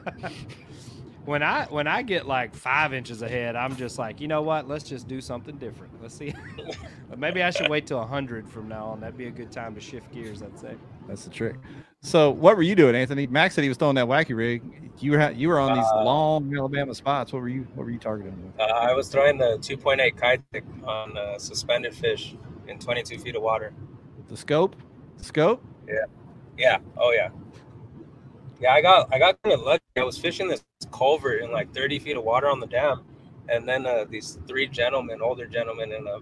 [1.25, 4.69] when I when I get like five inches ahead, I'm just like, you know what?
[4.69, 5.93] Let's just do something different.
[6.03, 6.35] Let's see.
[7.17, 9.01] Maybe I should wait till hundred from now on.
[9.01, 10.43] That'd be a good time to shift gears.
[10.43, 10.75] I'd say.
[11.09, 11.57] That's the trick.
[12.01, 13.27] So, what were you doing, Anthony?
[13.29, 14.63] Max said he was throwing that wacky rig.
[14.99, 17.33] You were you were on these Uh, long Alabama spots.
[17.33, 18.53] What were you What were you targeting?
[18.59, 22.35] Uh, I was throwing the 2.8 Keitech on uh, suspended fish
[22.67, 23.73] in 22 feet of water.
[24.29, 24.77] The scope,
[25.19, 25.63] scope.
[25.87, 26.05] Yeah,
[26.59, 26.79] yeah.
[26.97, 27.29] Oh yeah.
[28.63, 29.83] Yeah, I got I got kind of lucky.
[29.97, 33.03] I was fishing this culvert in like 30 feet of water on the dam,
[33.49, 36.19] and then uh, these three gentlemen, older gentlemen in a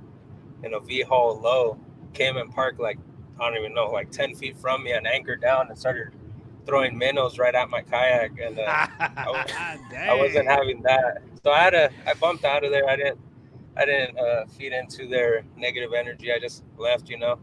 [0.66, 1.79] in a V hull low,
[2.14, 2.98] came and parked like
[3.38, 6.14] I don't even know, like 10 feet from me, and anchored down and started
[6.64, 11.22] throwing minnows right at my kayak, and uh, I wasn't having that.
[11.44, 12.88] So I had to I bumped out of there.
[12.88, 13.20] I didn't
[13.76, 16.33] I didn't uh, feed into their negative energy.
[16.33, 17.38] I just left, you know.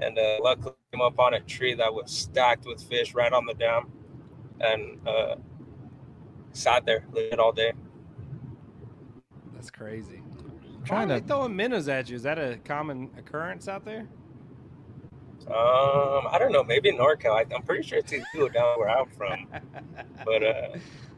[0.00, 3.46] And uh, luckily came up on a tree that was stacked with fish right on
[3.46, 3.92] the dam
[4.62, 5.36] and uh,
[6.52, 7.72] sat there lit all day.
[9.54, 10.22] That's crazy.
[10.84, 12.16] trying Trying to to- throwing minnows at you.
[12.16, 14.06] Is that a common occurrence out there?
[15.48, 17.32] Um, I don't know, maybe in NorCal.
[17.34, 19.46] I, I'm pretty sure it's illegal down where I'm from.
[20.24, 20.68] But uh,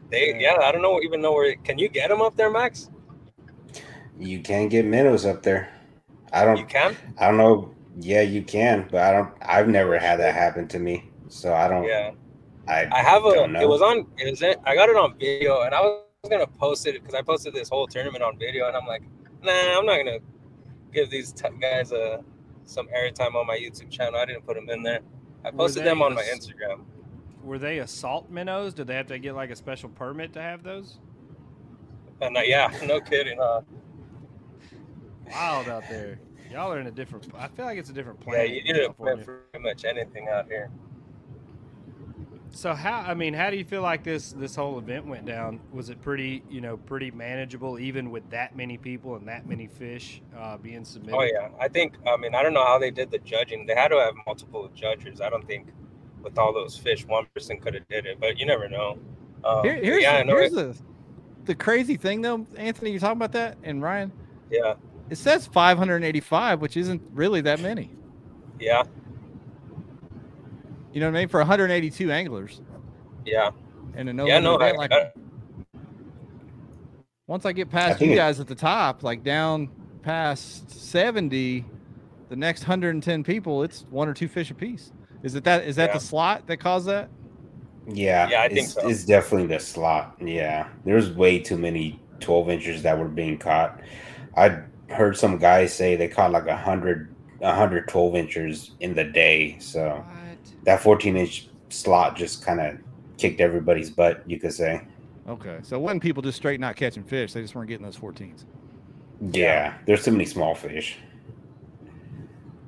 [0.09, 1.55] they, yeah, I don't know even know where.
[1.57, 2.89] Can you get them up there, Max?
[4.19, 5.69] You can get minnows up there.
[6.33, 6.57] I don't.
[6.57, 6.95] You can.
[7.19, 7.71] I don't know.
[7.99, 9.31] Yeah, you can, but I don't.
[9.43, 11.83] I've never had that happen to me, so I don't.
[11.83, 12.11] Yeah.
[12.67, 13.33] I I have a.
[13.33, 13.61] Don't know.
[13.61, 14.07] It was on.
[14.17, 14.41] It was.
[14.41, 17.53] In, I got it on video, and I was gonna post it because I posted
[17.53, 19.03] this whole tournament on video, and I'm like,
[19.43, 20.19] nah, I'm not gonna
[20.93, 22.21] give these t- guys uh,
[22.63, 24.19] some airtime on my YouTube channel.
[24.19, 25.01] I didn't put them in there.
[25.43, 26.85] I posted them on my Instagram.
[27.43, 28.73] Were they assault minnows?
[28.73, 30.97] Did they have to get like a special permit to have those?
[32.21, 33.39] And uh, yeah, no kidding.
[33.39, 33.61] Uh,
[35.31, 36.19] Wild out there.
[36.51, 37.27] Y'all are in a different.
[37.37, 39.25] I feel like it's a different yeah, you in need to California.
[39.25, 40.69] put pretty much anything out here.
[42.55, 45.61] So how I mean, how do you feel like this this whole event went down?
[45.73, 49.67] Was it pretty you know pretty manageable even with that many people and that many
[49.67, 51.19] fish uh, being submitted?
[51.19, 51.95] Oh yeah, I think.
[52.07, 53.65] I mean, I don't know how they did the judging.
[53.65, 55.21] They had to have multiple judges.
[55.21, 55.69] I don't think
[56.21, 58.99] with all those fish, one person could have did it, but you never know.
[59.43, 60.77] Um, Here, here's yeah, the, here's the
[61.45, 62.91] the crazy thing though, Anthony.
[62.91, 64.13] You talking about that and Ryan?
[64.49, 64.75] yeah,
[65.09, 67.97] It says 585, which isn't really that many.
[68.59, 68.83] yeah,
[70.95, 71.27] You know what I mean?
[71.27, 72.61] For 182 anglers
[73.25, 73.49] yeah,
[73.95, 74.35] and a no yeah.
[74.39, 75.11] limit No, I, event, like I-
[77.27, 79.69] once I get past think you it- guys at the top, like down
[80.03, 81.65] past 70,
[82.29, 84.93] the next 110 people, it's one or two fish apiece.
[85.21, 85.65] Is it that?
[85.65, 85.93] Is that Yeah.
[85.95, 87.09] the slot that caused that?
[87.87, 88.87] Yeah, Yeah, I think it's, so.
[88.87, 90.15] it's definitely the slot.
[90.21, 93.81] Yeah, there's way too many 12 inches that were being caught.
[94.37, 98.93] I heard some guys say they caught like a hundred, a hundred 12 inches in
[98.95, 99.57] the day.
[99.59, 100.05] So
[100.65, 102.77] that 14 inch slot just kind of
[103.17, 104.81] kicked everybody's butt, you could say.
[105.27, 107.97] Okay, so it wasn't people just straight not catching fish; they just weren't getting those
[107.97, 108.45] 14s.
[109.31, 110.97] Yeah, there's too many small fish.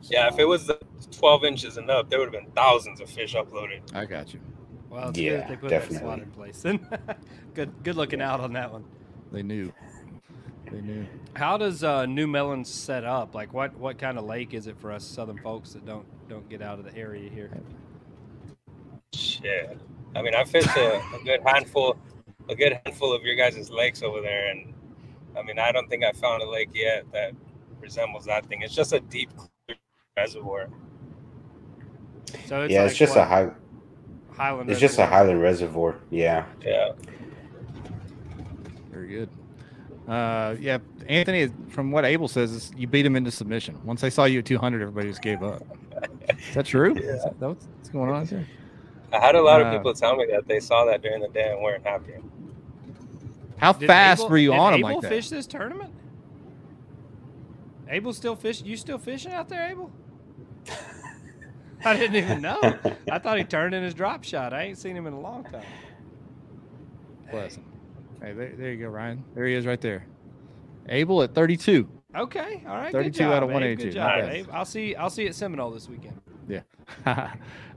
[0.04, 0.28] yeah.
[0.28, 0.80] If it was the
[1.12, 3.82] 12 inches and up, there would have been thousands of fish uploaded.
[3.94, 4.40] I got you.
[4.90, 6.62] Well, it's good Yeah, that they put that slot in place.
[6.62, 6.88] Then
[7.54, 8.86] good good looking out on that one.
[9.32, 9.74] They knew.
[10.72, 11.06] They knew.
[11.36, 13.36] How does uh, New Melon set up?
[13.36, 16.48] Like, what what kind of lake is it for us Southern folks that don't don't
[16.50, 17.52] get out of the area here?
[19.14, 19.80] Shit.
[20.16, 21.98] I mean, I fished a, a good handful,
[22.50, 24.74] a good handful of your guys' lakes over there, and
[25.38, 27.34] I mean, I don't think I found a lake yet that
[27.82, 28.62] resembles that thing.
[28.62, 29.78] It's just a deep clear
[30.18, 30.68] reservoir.
[32.46, 33.52] So it's yeah, like it's just what, a high.
[34.36, 34.70] Highland.
[34.70, 35.18] It's just a Reservoir?
[35.20, 35.96] Highland reservoir.
[36.12, 36.46] Yeah.
[36.64, 36.92] Yeah.
[38.92, 39.30] Very good.
[40.08, 41.50] Uh, yeah, Anthony.
[41.70, 43.80] From what Abel says, is you beat him into submission.
[43.84, 45.64] Once they saw you at 200, everybody just gave up.
[46.30, 46.96] Is that true?
[46.98, 47.12] Is Yeah.
[47.24, 48.46] that, that what's, what's going on there?
[49.12, 51.52] I had a lot of people tell me that they saw that during the day
[51.52, 52.14] and weren't happy.
[53.58, 55.10] How Did fast Abel- were you did on him Abel like that?
[55.10, 55.94] fish this tournament?
[57.90, 58.62] Abel still fish?
[58.62, 59.92] You still fishing out there, Abel?
[61.86, 62.60] I didn't even know.
[63.12, 64.54] I thought he turned in his drop shot.
[64.54, 65.64] I ain't seen him in a long time.
[67.32, 67.66] Bless him.
[68.22, 69.24] Hey, there, there you go, Ryan.
[69.36, 70.06] There he is, right there.
[70.90, 71.88] Abel at 32.
[72.16, 72.92] Okay, all right.
[72.92, 73.54] 32 good job, out of Abe.
[73.54, 73.84] 182.
[73.84, 74.30] Good job, bad.
[74.34, 74.50] Abe.
[74.52, 74.96] I'll see.
[74.96, 76.20] I'll see you at Seminole this weekend.
[77.06, 77.28] uh,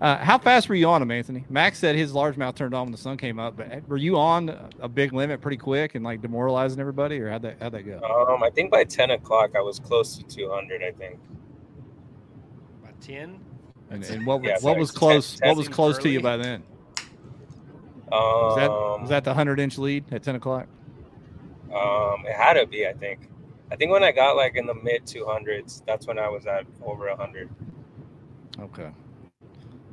[0.00, 1.44] how fast were you on him, Anthony?
[1.48, 4.70] Max said his largemouth turned on when the sun came up, but were you on
[4.80, 7.98] a big limit pretty quick and like demoralizing everybody, or how'd that how'd that go?
[8.28, 10.82] Um, I think by 10 o'clock I was close to 200.
[10.82, 11.18] I think.
[12.82, 13.40] By ten.
[13.90, 15.38] And, and what Yeah, what was close?
[15.38, 16.62] ten What was seems close to you by then?
[18.12, 20.68] Um, Was that was that the hundred inch lead at ten o'clock?
[21.74, 22.86] Um, it had to be.
[22.86, 23.28] I think.
[23.72, 26.66] I think when I got like in the mid 200s, that's when I was at
[26.84, 27.48] over 100.
[28.60, 28.90] Okay.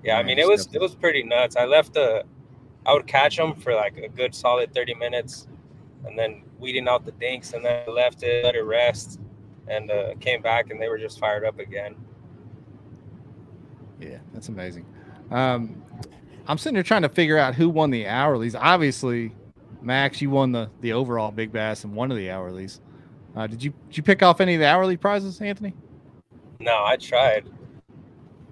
[0.04, 1.56] Yeah, I mean it was it was pretty nuts.
[1.56, 2.24] I left the,
[2.86, 5.48] I would catch them for like a good solid 30 minutes,
[6.06, 9.20] and then weeding out the dinks, and then I left it, let it rest,
[9.68, 11.96] and uh, came back, and they were just fired up again.
[14.00, 14.86] Yeah, that's amazing.
[15.32, 15.84] Um,
[16.48, 18.58] I'm sitting here trying to figure out who won the hourlies.
[18.58, 19.34] Obviously,
[19.82, 22.80] Max, you won the the overall big bass and one of the hourlies.
[23.36, 25.74] Uh, did you did you pick off any of the hourly prizes, Anthony?
[26.60, 27.48] No, I tried,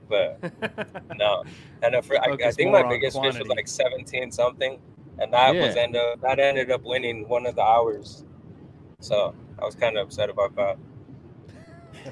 [0.07, 0.39] but
[1.17, 1.43] no.
[1.81, 4.79] And I, I think my biggest fish was like 17 something,
[5.19, 8.23] and that was end up that ended up winning one of the hours.
[8.99, 10.77] So I was kind of upset about that.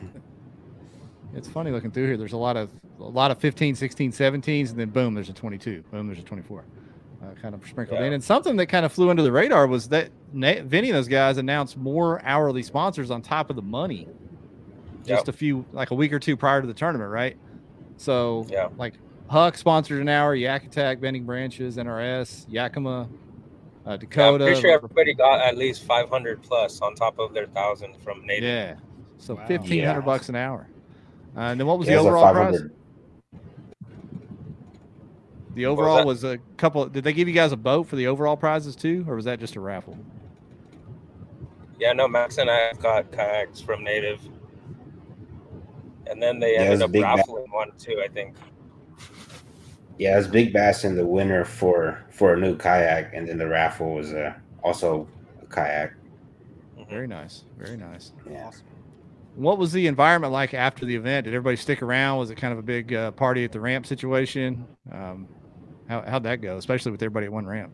[1.36, 2.17] It's funny looking through here.
[2.17, 5.34] There's a lot of a lot of 15, 16, 17s, and then boom, there's a
[5.34, 5.84] 22.
[5.91, 6.63] Boom, there's a 24.
[7.23, 8.13] Uh, kind of sprinkled in.
[8.13, 11.08] And something that kind of flew under the radar was that Na- Vinny and those
[11.08, 14.08] guys announced more hourly sponsors on top of the money
[15.06, 15.27] just Yep.
[15.27, 17.38] a few, like a week or two prior to the tournament, right?
[17.97, 18.69] So, Yeah.
[18.77, 18.95] like
[19.29, 23.10] Huk sponsored an hour, Yak Attack, Bending Branches, NRS, Yakima,
[23.86, 27.47] uh, Yeah, I'm pretty sure everybody got at least 500 plus on top of their
[27.47, 28.43] thousand from Native.
[28.43, 28.75] yeah.
[29.17, 29.41] So Wow.
[29.47, 30.06] 1500 Yeah.
[30.06, 30.69] bucks an hour.
[31.36, 32.63] Uh, and then what was Yeah, the was overall prize?
[35.56, 36.06] The overall that?
[36.08, 36.86] was, a couple.
[36.88, 39.39] Did they give you guys a boat for the overall prizes too, or was that
[39.39, 39.99] just a raffle?
[41.79, 44.19] Yeah, no, Max and I got kayaks from Native.
[46.09, 48.35] And then they Yeah, ended up big ba- raffling one too, I think.
[49.99, 53.37] Yeah, it was Big Bass in the winner for for a new kayak, and then
[53.37, 55.07] the raffle was uh, also
[55.41, 55.93] a kayak.
[56.77, 56.89] Mhm.
[56.89, 57.43] Very nice.
[57.57, 58.11] Very nice.
[58.29, 58.49] Yeah.
[59.35, 61.25] What was the environment like after the event?
[61.25, 62.19] Did everybody stick around?
[62.19, 64.65] Was it kind of a big uh, party at the ramp situation?
[64.91, 65.27] Um,
[65.87, 67.71] how, how'd that go, especially with everybody at one ramp?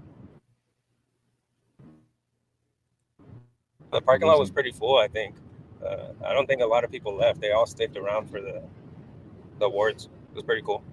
[3.91, 5.35] The parking lot was pretty full, I think.
[5.85, 7.39] Uh, I don't think a lot of people left.
[7.39, 8.61] They all sticked around for the
[9.59, 10.09] the awards.
[10.31, 10.83] It was pretty cool.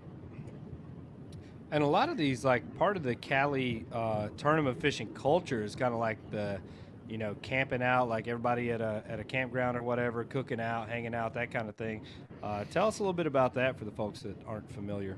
[1.70, 5.74] And a lot of these, like part of the Cali uh, tournament fishing culture, is
[5.74, 6.60] kind of like the,
[7.08, 10.88] you know, camping out, like everybody at a at a campground or whatever, cooking out,
[10.88, 12.02] hanging out, that kind of thing.
[12.42, 15.16] Uh, tell us a little bit about that for the folks that aren't familiar.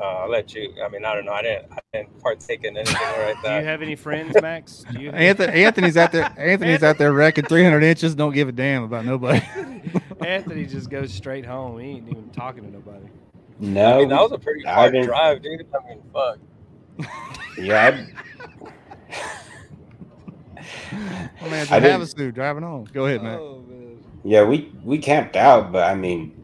[0.00, 0.72] Uh, I'll let you.
[0.84, 1.32] I mean, I don't know.
[1.32, 1.72] I didn't.
[1.72, 3.02] I didn't partake in anything like
[3.42, 3.42] that.
[3.42, 4.84] Do you have any friends, Max?
[4.92, 5.10] Do you?
[5.10, 6.32] Anthony, Anthony's out there.
[6.38, 8.14] Anthony's out there wrecking 300 inches.
[8.14, 9.40] Don't give a damn about nobody.
[10.20, 11.78] Anthony just goes straight home.
[11.80, 13.06] He ain't even talking to nobody.
[13.58, 15.66] No, I mean, that was a pretty hard drive, dude.
[15.74, 16.38] I mean, fuck.
[17.58, 18.04] yeah.
[21.40, 22.86] Oh, man, I have a didn't- driving home.
[22.92, 23.38] Go ahead, man.
[23.40, 23.98] Oh man.
[24.24, 26.37] Yeah, we we camped out, but I mean,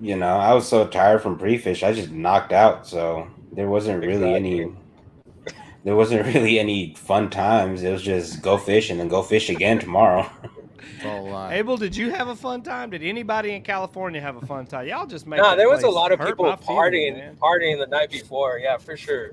[0.00, 2.86] you know, I was so tired from pre-fish, I just knocked out.
[2.86, 4.72] So there wasn't really any.
[5.84, 7.82] There wasn't really any fun times.
[7.82, 10.28] It was just go fish and then go fish again tomorrow.
[10.96, 11.50] It's all.
[11.50, 12.90] Abel, did you have a fun time?
[12.90, 14.86] Did anybody in California have a fun time?
[14.86, 15.40] Y'all just make.
[15.40, 17.36] Nah, there was a lot of people partying, man.
[17.36, 18.58] partying the night before.
[18.58, 19.30] Yeah, for sure.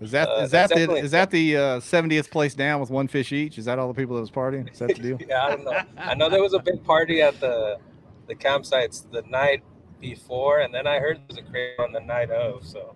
[0.00, 3.08] Is that Uh, is that the is that the uh, 70th place down with one
[3.08, 3.58] fish each?
[3.58, 4.72] Is that all the people that was partying?
[4.72, 5.18] Is that the deal?
[5.28, 5.80] Yeah, I don't know.
[5.98, 7.78] I know there was a big party at the
[8.26, 9.62] the campsites the night
[10.02, 12.66] before, and then I heard there was a crate on the night of.
[12.66, 12.94] So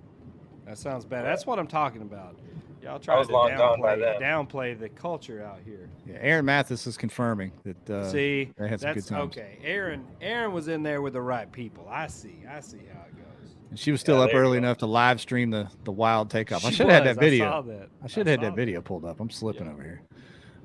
[0.66, 1.24] That sounds bad.
[1.24, 2.36] That's what I'm talking about.
[2.82, 5.88] Y'all try to long gone by downplay, downplay the culture out here.
[6.06, 7.90] Yeah, Aaron Mathis is confirming that.
[7.90, 9.36] Uh, see, they had some good that's times.
[9.36, 9.58] okay.
[9.64, 11.88] Aaron, Aaron was in there with the right people.
[11.90, 12.44] I see.
[12.48, 13.50] I see how it goes.
[13.70, 16.64] and she was still Yeah, up early enough to live stream the the wild takeoff.
[16.64, 17.46] I should have had that video.
[17.46, 17.88] I saw that.
[18.04, 19.18] I should have had saw that video pulled up.
[19.18, 19.72] I'm slipping Yeah.
[19.72, 20.02] over here.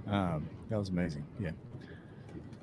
[0.07, 1.25] Um, that was amazing.
[1.39, 1.51] Yeah.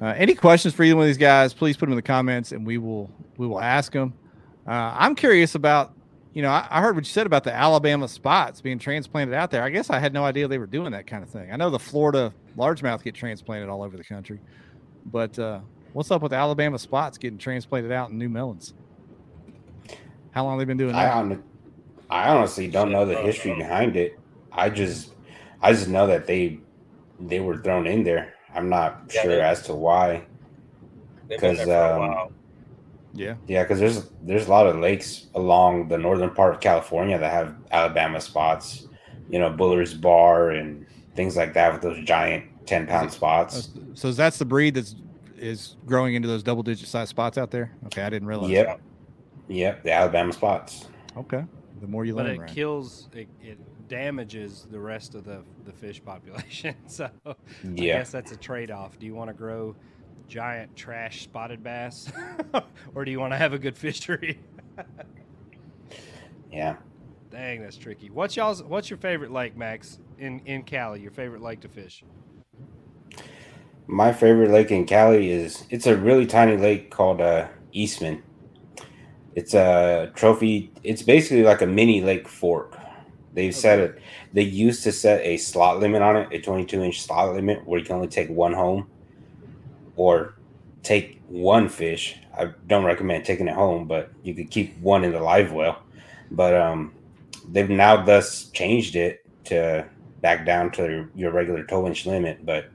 [0.00, 1.52] Uh, any questions for either one of these guys?
[1.52, 4.14] Please put them in the comments, and we will we will ask them.
[4.66, 5.94] Uh, I'm curious about.
[6.34, 9.50] You know, I, I heard what you said about the Alabama spots being transplanted out
[9.50, 9.62] there.
[9.62, 11.50] I guess I had no idea they were doing that kind of thing.
[11.50, 14.38] I know the Florida largemouth get transplanted all over the country,
[15.06, 15.60] but uh,
[15.94, 18.74] what's up with the Alabama spots getting transplanted out in New Melones?
[20.30, 21.12] How long have they been doing I that?
[21.12, 21.42] hon-
[22.10, 24.16] I honestly don't know the history behind it.
[24.52, 25.14] I just
[25.60, 26.60] I just know that they
[27.18, 28.34] they were thrown in there.
[28.58, 30.26] I'm not Yeah, sure as to why.
[31.28, 32.28] they've been there 'Cause, for a um,
[33.14, 33.34] yeah.
[33.46, 37.32] Yeah, because there's there's a lot of lakes along the northern part of California that
[37.32, 38.86] have Alabama spots.
[39.30, 43.70] You know, Bullards Bar and things like that with those giant ten pound spots.
[43.94, 44.94] So that's the breed that's
[45.36, 47.72] is growing into those double digit size spots out there.
[47.86, 48.50] Okay, I didn't realize.
[48.50, 48.80] Yep,
[49.48, 50.86] yep, the Alabama spots.
[51.16, 51.44] Okay,
[51.80, 52.50] the more you But learn, it right?
[52.54, 53.08] kills.
[53.12, 53.58] It, it
[53.88, 56.74] damages the rest of the the fish population.
[56.86, 58.98] So I guess that's a trade off.
[58.98, 59.76] Do you want to grow
[60.26, 62.10] giant trash spotted bass,
[62.94, 64.40] or do you want to have a good fishery?
[66.52, 66.76] yeah.
[67.30, 68.10] Dang, that's tricky.
[68.10, 68.62] What's y'all's?
[68.62, 69.98] What's your favorite lake, Max?
[70.18, 72.04] In in Cali, your favorite lake to fish?
[73.86, 78.22] My favorite lake in Cali is it's a really tiny lake called uh, Eastman.
[79.34, 80.72] It's a trophy.
[80.82, 82.77] It's basically like a mini Lake Fork.
[83.34, 84.00] They've set it.
[84.32, 87.78] They used to set a slot limit on it, a 22 inch slot limit, where
[87.78, 88.88] you can only take one home,
[89.96, 90.34] or
[90.82, 92.16] take one fish.
[92.36, 95.82] I don't recommend taking it home, but you could keep one in the live well.
[96.30, 96.94] But um,
[97.50, 99.86] they've now thus changed it to
[100.20, 102.44] back down to your, regular 12 inch limit.
[102.44, 102.70] But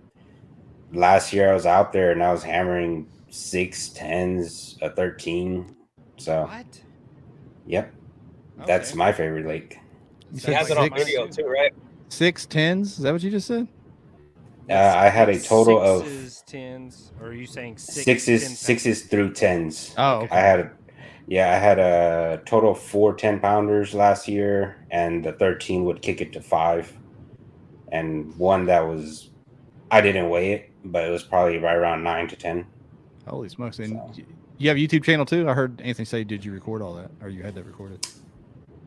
[0.91, 5.75] last year I was out there and I was hammering six tens, a 13.
[6.17, 6.81] So, What?
[7.65, 7.93] yep,
[8.65, 9.79] that's my favorite lake.
[10.33, 11.71] You He said has it on video too, right?
[12.09, 12.93] Six tens.
[12.93, 13.67] Is that what you just said?
[14.69, 18.55] Uh, I had a total of sixes, tens, or are you saying six, sixes, 10
[18.55, 19.93] sixes through tens.
[19.97, 20.35] Oh, okay.
[20.35, 20.71] I had, a,
[21.27, 26.01] yeah, I had a total of four 10 pounders last year, and the 13 would
[26.01, 26.91] kick it to five.
[27.91, 29.31] And one that was,
[29.91, 32.65] I didn't weigh it, but it was probably right around nine to 10.
[33.27, 33.79] Holy smokes!
[33.79, 34.23] And So-
[34.57, 35.47] you have a YouTube channel too.
[35.49, 38.07] I heard Anthony say, "Did you record all that, or you had that recorded?"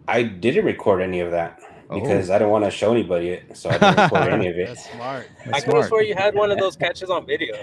[0.09, 2.01] I didn't record any of that Oh.
[2.01, 4.67] because I didn't want to show anybody it, so I didn't record any of it.
[4.69, 5.29] That's smart.
[5.47, 5.89] I That's could have smart.
[5.89, 7.55] swore you had one of those catches on video.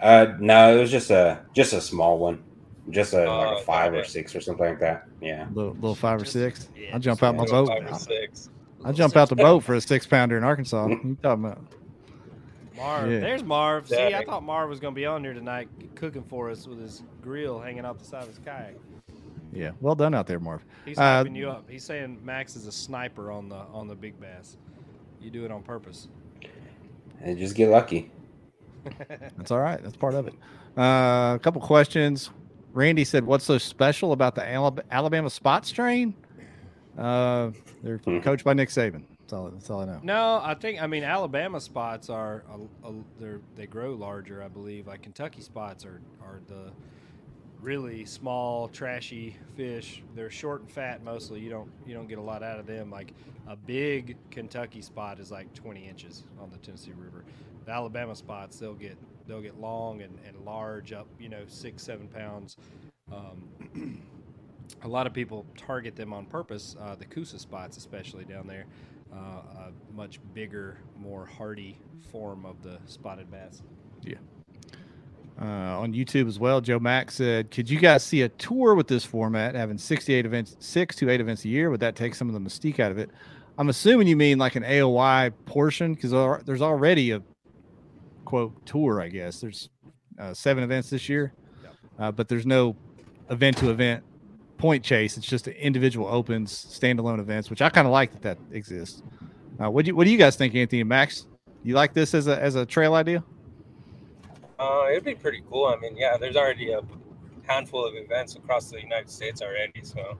[0.00, 2.42] Uh, no, it was just a just a small one,
[2.90, 5.06] just a Oh, like a five or six or something like that.
[5.20, 6.68] Yeah, Little, little five or six.
[6.76, 7.68] yeah, I'll jump out my boat.
[7.68, 8.50] Five or six.
[8.84, 10.86] I jump out the boat for a six pounder in Arkansas.
[10.86, 11.58] What you talking about?
[12.76, 13.18] Marv, Yeah.
[13.18, 13.88] there's Marv.
[13.88, 17.02] See, I thought Marv was gonna be on here tonight cooking for us with his
[17.22, 18.76] grill hanging off the side of his kayak.
[19.52, 20.62] Yeah, well done out there, Marv.
[20.84, 21.68] He's Uh, hyping you up.
[21.70, 24.56] He's saying Max is a sniper on the on the big bass.
[25.20, 26.08] You do it on purpose.
[27.20, 28.10] and just get lucky.
[29.36, 29.82] That's all right.
[29.82, 30.34] That's part of it.
[30.76, 32.30] Uh, a couple questions.
[32.72, 34.46] Randy said, "What's so special about the
[34.90, 36.14] Alabama spot strain?"
[36.96, 37.50] Uh,
[37.82, 38.18] they're Hmm.
[38.20, 39.02] coached by Nick Saban.
[39.20, 39.48] That's all.
[39.50, 40.00] That's all I know.
[40.02, 42.44] No, I think I mean Alabama spots are
[42.84, 44.42] a, a, they're they grow larger.
[44.42, 46.70] I believe like Kentucky spots are are the
[47.60, 50.02] really small, trashy fish.
[50.14, 51.40] They're short and fat mostly.
[51.40, 52.90] You don't you don't get a lot out of them.
[52.90, 53.12] Like
[53.46, 57.24] a big Kentucky spot is like 20 inches on the Tennessee River.
[57.64, 58.96] The Alabama spots they'll get
[59.26, 62.56] they'll get long and, and large up you know six seven pounds.
[63.12, 64.02] Um,
[64.82, 66.76] a lot of people target them on purpose.
[66.80, 68.66] Uh, the Coosa spots, especially down there,
[69.12, 71.78] uh, a much bigger, more hardy
[72.10, 73.62] form of the spotted bass.
[74.02, 74.18] Yeah.
[75.40, 78.88] Uh, on YouTube as well, Joe Mack said, "Could you guys see a tour with
[78.88, 81.70] this format, having 68 events, six to eight events a year?
[81.70, 83.10] Would that take some of the mystique out of it?"
[83.58, 86.12] I'm assuming you mean like an AOY portion because
[86.44, 87.22] there's already a
[88.24, 89.00] quote tour.
[89.00, 89.68] I guess there's
[90.18, 91.32] uh, seven events this year,
[91.98, 92.76] uh, but there's no
[93.30, 94.04] event to event
[94.58, 95.16] point chase.
[95.16, 99.02] It's just individual opens, standalone events, which I kind of like that that exists.
[99.60, 101.26] Uh, what do you What do you guys think, Anthony and Max?
[101.64, 103.24] You like this as a as a trail idea?
[104.58, 105.66] Uh, it'd be pretty cool.
[105.66, 106.80] I mean, yeah, there's already a
[107.46, 110.18] handful of events across the United States already, so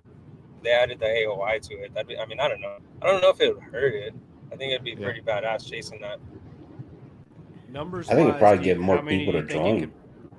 [0.63, 1.95] they added the AOY to it.
[1.95, 2.79] That'd be, I mean, I don't know.
[3.03, 4.15] I don't know if it would hurt it.
[4.53, 5.05] I think it'd be yeah.
[5.05, 6.19] pretty badass chasing that.
[7.69, 8.09] Numbers.
[8.09, 9.93] I think it'd probably get more people to join.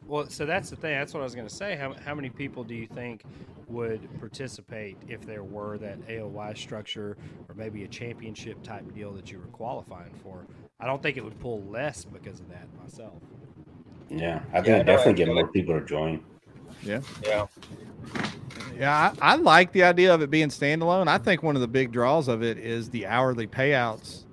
[0.08, 0.98] Well, so that's the thing.
[0.98, 1.76] That's what I was going to say.
[1.76, 3.24] How, how many people do you think
[3.68, 7.16] would participate if there were that AOY structure
[7.48, 10.48] or maybe a championship type deal that you were qualifying for?
[10.80, 13.22] I don't think it would pull less because of that myself.
[14.10, 16.24] Yeah, I think yeah, definitely get more people to join.
[16.84, 17.02] Yeah.
[17.24, 17.48] Yeah.
[18.78, 21.10] Yeah, I, I, like the idea of it being standalone.
[21.10, 24.24] I think one of the big draws of it is the hourly payouts.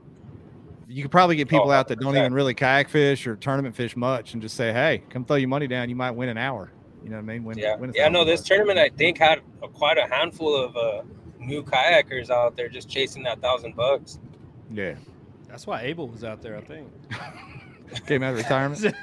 [0.88, 3.74] You could probably get people oh, out that don't even really kayak fish or tournament
[3.74, 5.88] fish much and just say, hey, come throw your money down.
[5.88, 6.70] You might win an hour.
[7.02, 7.44] You know what I mean?
[7.44, 7.74] Win, yeah.
[7.76, 11.02] Win yeah, no, this tournament, I think, had a, quite a handful of uh,
[11.40, 14.20] new kayakers out there just chasing that thousand bucks.
[14.72, 14.94] Yeah.
[15.48, 16.88] That's why Abel was out there, I think.
[18.06, 18.80] Came out of retirement.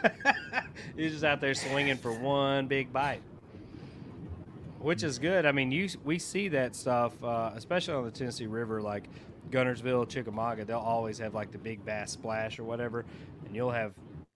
[0.95, 3.21] He's just out there swinging for one big bite,
[4.79, 5.45] which is good.
[5.45, 9.05] I mean, you we see that stuff, uh, especially on the Tennessee River, like
[9.51, 10.65] Guntersville, Chickamauga.
[10.65, 13.05] They'll always have like the big bass splash or whatever,
[13.45, 13.93] and you'll have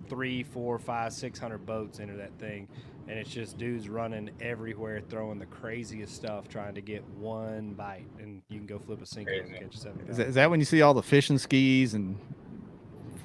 [0.09, 2.67] three, four, five, six hundred boats enter that thing,
[3.07, 8.07] and it's just dudes running everywhere, throwing the craziest stuff, trying to get one bite,
[8.19, 10.05] and you can go flip a sinker and catch seven.
[10.07, 12.17] Is that, is that when you see all the fishing skis and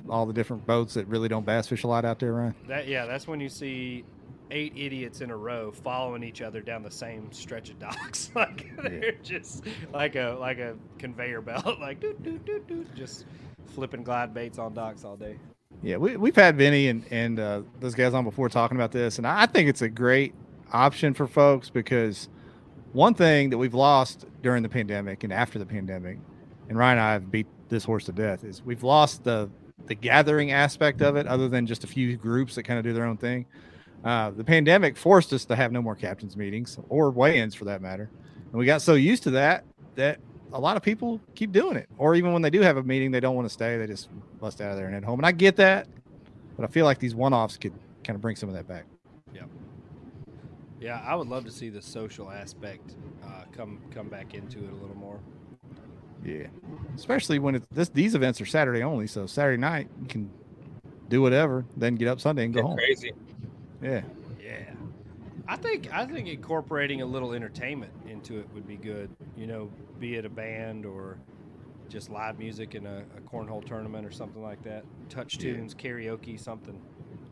[0.09, 2.55] all the different boats that really don't bass fish a lot out there, Ryan?
[2.68, 4.05] That yeah, that's when you see
[4.50, 8.30] eight idiots in a row following each other down the same stretch of docks.
[8.36, 9.11] like they're yeah.
[9.22, 13.26] just like a like a conveyor belt, like doo, doo, doo, doo, just
[13.74, 15.38] flipping glide baits on docks all day.
[15.82, 19.18] Yeah, we we've had Vinny and and uh, those guys on before talking about this,
[19.18, 20.34] and I think it's a great
[20.72, 22.28] option for folks because
[22.92, 26.18] one thing that we've lost during the pandemic and after the pandemic,
[26.68, 29.50] and Ryan and I have beat this horse to death, is we've lost the
[29.87, 32.93] the gathering aspect of it, other than just a few groups that kind of do
[32.93, 33.47] their own thing.
[34.05, 37.80] Uh, the pandemic forced us to have no more captains meetings or weigh-ins for that
[37.80, 38.11] matter,
[38.51, 39.64] and we got so used to that
[39.95, 40.18] that
[40.53, 41.89] a lot of people keep doing it.
[41.99, 44.09] Or even when they do have a meeting, they don't want to stay; they just
[44.41, 45.20] bust out of there and head home.
[45.20, 45.87] And I get that,
[46.57, 48.85] but I feel like these one-offs could kind of bring some of that back.
[49.33, 49.43] Yeah,
[50.80, 54.72] yeah, I would love to see the social aspect uh, come come back into it
[54.72, 55.20] a little more.
[56.25, 56.47] Yeah,
[56.95, 57.89] especially when it's this.
[57.89, 60.31] These events are Saturday only, so Saturday night you can
[61.09, 62.77] do whatever, then get up Sunday and go home.
[62.77, 63.12] Crazy.
[63.83, 64.03] Yeah.
[64.43, 64.64] Yeah.
[65.47, 69.11] I think I think incorporating a little entertainment into it would be good.
[69.37, 71.18] You know, be it a band or
[71.89, 74.85] just live music in a, a cornhole tournament or something like that.
[75.11, 75.91] Touch tunes, yeah.
[75.91, 76.81] karaoke, something.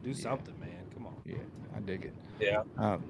[0.05, 0.67] Do something, yeah.
[0.67, 0.85] man.
[0.93, 1.15] Come on.
[1.25, 1.37] Yeah,
[1.75, 2.15] I dig it.
[2.39, 2.63] Yeah.
[2.77, 3.03] Um,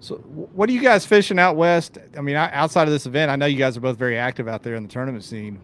[0.00, 1.98] so, what are you guys fishing out west?
[2.16, 4.62] I mean, outside of this event, I know you guys are both very active out
[4.62, 5.56] there in the tournament scene.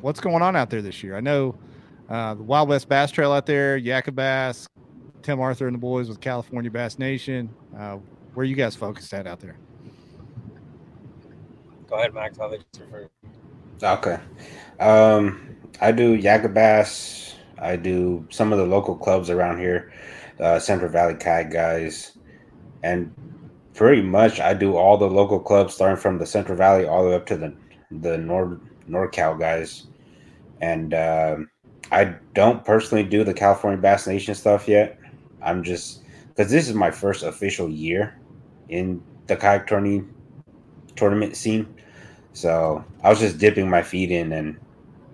[0.00, 1.16] What's going on out there this year?
[1.16, 1.54] I know
[2.08, 4.66] uh, the Wild West Bass Trail out there, Yakka Bass,
[5.22, 7.50] Tim Arthur and the boys with California Bass Nation.
[7.76, 7.98] Uh,
[8.32, 9.58] where are you guys focused at out there?
[11.90, 12.38] Go ahead, Max.
[12.38, 13.08] I'll let you refer.
[13.82, 14.18] Okay.
[14.80, 17.34] Um, I do Yakka Bass.
[17.58, 19.92] I do some of the local clubs around here,
[20.40, 22.16] uh, Central Valley Kayak guys,
[22.82, 23.12] and
[23.78, 27.10] pretty much I do all the local clubs, starting from the Central Valley all the
[27.10, 27.54] way up to the
[27.92, 28.60] the Nord
[28.90, 29.86] NorCal guys,
[30.60, 31.36] and uh,
[31.92, 34.98] I don't personally do the California Bass Nation stuff yet.
[35.40, 38.18] I'm just because this is my first official year
[38.68, 40.02] in the kayak tourney
[40.96, 41.72] tournament scene,
[42.32, 44.58] so I was just dipping my feet in, and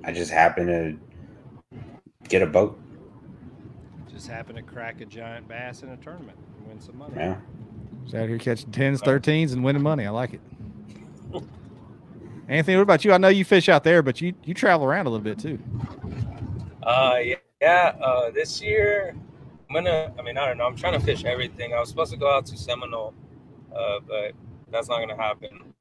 [0.04, 1.78] I just happened to
[2.30, 2.80] get a boat.
[4.10, 7.12] Just happened to crack a giant bass in a tournament and win some money.
[7.14, 7.36] Yeah.
[8.04, 10.06] Just out here catching tens, thirteens, and winning money.
[10.06, 10.40] I like it.
[12.48, 13.12] Anthony, what about you?
[13.12, 15.58] I know you fish out there, but you you travel around a little bit too.
[16.82, 17.18] Uh,
[17.60, 17.96] yeah.
[18.00, 19.16] Uh, this year,
[19.68, 20.12] I'm gonna.
[20.18, 20.66] I mean, I don't know.
[20.66, 21.72] I'm trying to fish everything.
[21.72, 23.14] I was supposed to go out to Seminole,
[23.74, 24.32] uh, but
[24.70, 25.72] that's not gonna happen.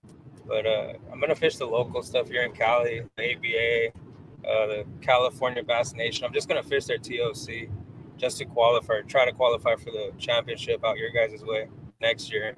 [0.48, 4.86] But uh, I'm gonna fish the local stuff here in Cali, the ABA, uh, the
[5.02, 6.26] California Bass Nation.
[6.26, 7.70] I'm just gonna fish their TOC
[8.16, 11.68] just to qualify, try to qualify for the championship out your guys' way
[12.04, 12.56] next year.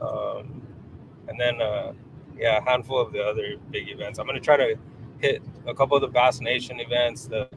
[0.00, 0.60] Um,
[1.28, 1.92] and then, uh,
[2.36, 4.18] yeah, a handful of the other big events.
[4.18, 4.76] I'm gonna try to
[5.18, 7.48] hit a couple of the Bass Nation events, the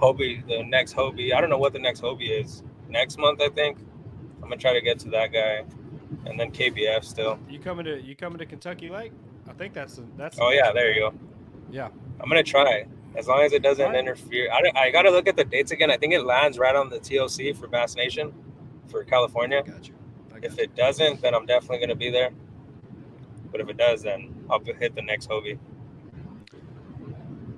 [0.00, 1.32] Hobie, the next Hobie.
[1.32, 2.62] I don't know what the next Hobie is.
[2.88, 3.78] Next month, I think.
[4.42, 5.64] I'm gonna try to get to that guy,
[6.26, 7.38] and then KBF still.
[7.48, 9.12] You coming to you coming to Kentucky Lake?
[9.48, 10.36] I think that's the, that's.
[10.36, 11.14] the Oh yeah, there you go.
[11.70, 11.88] Yeah.
[12.20, 13.98] I'm gonna try as long as it doesn't Alright.
[13.98, 14.50] interfere.
[14.52, 15.90] I, I gotta look at the dates again.
[15.90, 18.32] I think it lands right on the TLC for Bass Nation
[18.88, 19.62] for California.
[19.62, 19.94] Got you.
[19.94, 20.01] I got
[20.42, 22.30] If it doesn't, then I'm definitely gonna be there.
[23.50, 25.58] But if it does, then I'll hit the next Hobie.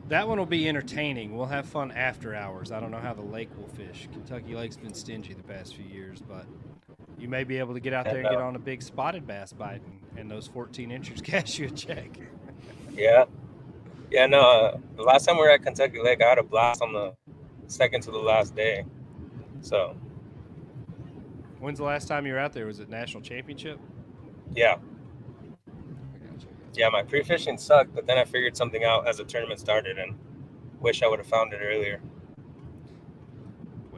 [0.09, 1.35] That one will be entertaining.
[1.35, 2.70] We'll have fun after hours.
[2.70, 4.09] I don't know how the lake will fish.
[4.12, 6.45] Kentucky Lake's been stingy the past few years, but
[7.18, 9.53] you may be able to get out there and get on a big spotted bass
[9.53, 12.18] bite, and, and those 14 inches cash you a check.
[12.93, 13.24] Yeah,
[14.11, 14.26] yeah.
[14.26, 16.93] No, uh, the last time we were at Kentucky Lake, I had a blast on
[16.93, 17.14] the
[17.66, 18.85] second to the last day.
[19.62, 19.97] So
[21.65, 22.67] When's the last time you were out there?
[22.67, 23.81] Was it national championship?
[24.55, 24.79] yeah, I got
[25.43, 26.49] you, I got you.
[26.75, 26.91] yeah.
[26.91, 30.15] My pre-fishing sucked, but then I figured something out as the tournament started, and
[30.81, 32.03] wish I would have found it earlier.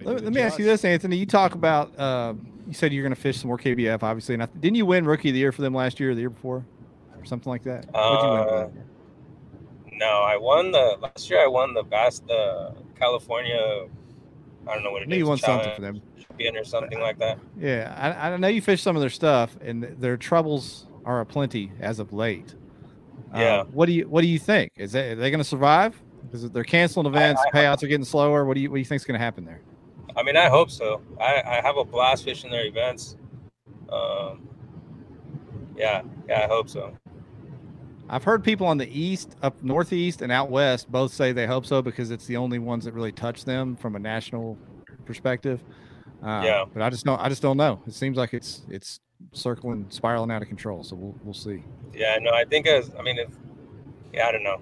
[0.01, 1.17] Let, let me ask you this, Anthony.
[1.17, 2.35] You talk about uh,
[2.69, 5.05] you said you're going to fish some more KBF, obviously, and I, didn't you win
[5.05, 6.64] Rookie of the Year for them last year or the year before,
[7.19, 7.87] or something like that?
[7.91, 8.69] What'd you win Uh.
[9.91, 11.43] No, I won the last year.
[11.43, 13.87] I won the Bass, the California.
[14.69, 15.19] I don't know what I it knew is.
[15.19, 16.01] you won something for them.
[16.41, 17.39] Or something like that.
[17.59, 21.72] Yeah, I, I know you fish some of their stuff, and their troubles are aplenty
[21.80, 22.55] as of late.
[23.34, 23.62] Uh, Yeah.
[23.64, 24.70] what do you What do you think?
[24.76, 26.01] Is that, are they going to survive?
[26.24, 28.45] Because they're canceling events, I- payouts are getting slower.
[28.45, 29.61] What do you What do you think is going to happen there?
[30.16, 31.03] I mean, I hope so.
[31.20, 33.16] I, I have a blast fishing their events.
[33.91, 34.49] Um,
[35.76, 36.93] yeah, yeah, I hope so.
[38.09, 41.66] I've heard people on the east, up northeast, and out west both say they hope
[41.66, 44.57] so because it's the only ones that really touch them from a national
[45.05, 45.61] perspective.
[46.23, 46.64] Uh, Yeah.
[46.73, 47.21] But I just don't.
[47.21, 47.81] I just don't know.
[47.87, 49.01] It seems like it's it's
[49.33, 50.83] circling, spiraling out of control.
[50.83, 51.62] So we'll we'll see.
[51.95, 53.29] Yeah, no, I think as I mean, if
[54.12, 54.61] yeah, I don't know.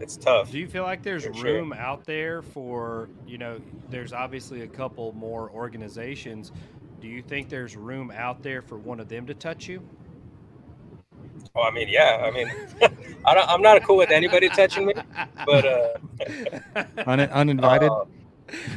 [0.00, 0.50] It's tough.
[0.50, 1.44] Do you feel like there's For sure.
[1.44, 6.50] room out there for, you know, there's obviously a couple more organizations.
[7.00, 9.80] Do you think there's room out there for one of them to touch you?
[11.54, 12.22] Oh, I mean, yeah.
[12.24, 12.48] I mean,
[13.24, 14.94] I don't, I'm not cool with anybody touching me,
[15.46, 15.88] but uh,
[17.06, 17.90] Un- uninvited.
[17.92, 18.04] uh,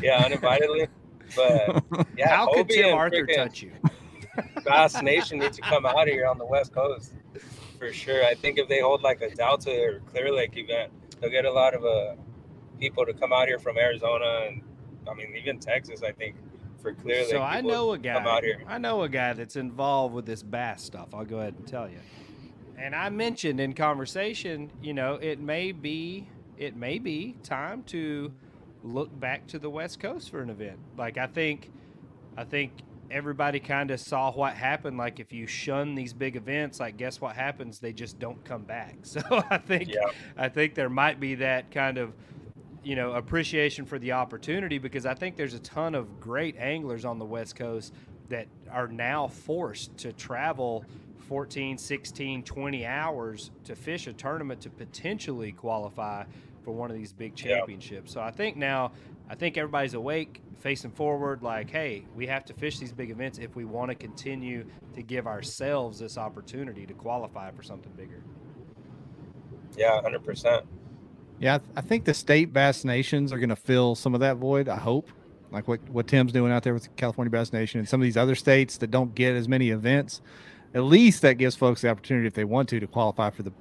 [0.04, 0.88] yeah, uninvitedly.
[1.38, 3.72] But yeah, How could Hobie Tim Arthur touch you?
[4.66, 7.14] Bass Nation need to come out here on the West Coast
[7.78, 8.26] for sure.
[8.26, 11.52] I think if they hold like a Delta or Clear Lake event, they'll get a
[11.52, 12.16] lot of uh,
[12.80, 14.62] people to come out here from Arizona and
[15.10, 16.04] I mean even Texas.
[16.04, 16.36] I think
[16.82, 17.30] for Clear Lake.
[17.30, 18.30] So I know a come guy.
[18.30, 18.62] out here.
[18.68, 21.10] I know a guy that's involved with this bass stuff.
[21.14, 22.00] I'll go ahead and tell you.
[22.78, 28.32] And I mentioned in conversation, you know, it may be it may be time to
[28.84, 30.80] look back to the West Coast for an event.
[30.98, 31.72] Like I think
[32.38, 32.72] I think
[33.10, 37.22] everybody kind of saw what happened like if you shun these big events, like guess
[37.22, 37.80] what happens?
[37.80, 38.98] They just don't come back.
[39.04, 40.12] So I think Yeah.
[40.38, 42.14] I think there might be that kind of
[42.84, 47.06] you know appreciation for the opportunity because I think there's a ton of great anglers
[47.06, 47.94] on the West Coast
[48.30, 50.86] that are now forced to travel
[51.28, 56.24] 14, 16, 20 hours to fish a tournament to potentially qualify
[56.68, 57.56] for one of these big Yeah.
[57.60, 58.12] championships.
[58.12, 58.92] So I think now
[59.30, 63.38] I think everybody's awake, facing forward like, hey, we have to fish these big events
[63.40, 64.66] if we want to continue
[64.96, 68.22] to give ourselves this opportunity to qualify for something bigger.
[69.78, 70.66] Yeah, hundred percent.
[71.40, 74.20] Yeah, I, th- I think the state bass nations are going to fill some of
[74.20, 74.68] that void.
[74.68, 75.10] I hope,
[75.52, 78.04] like what what Tim's doing out there with the California Bass Nation and some of
[78.04, 80.22] these other states that don't get as many events.
[80.74, 83.54] At least that gives folks the opportunity, if they want to, to qualify for the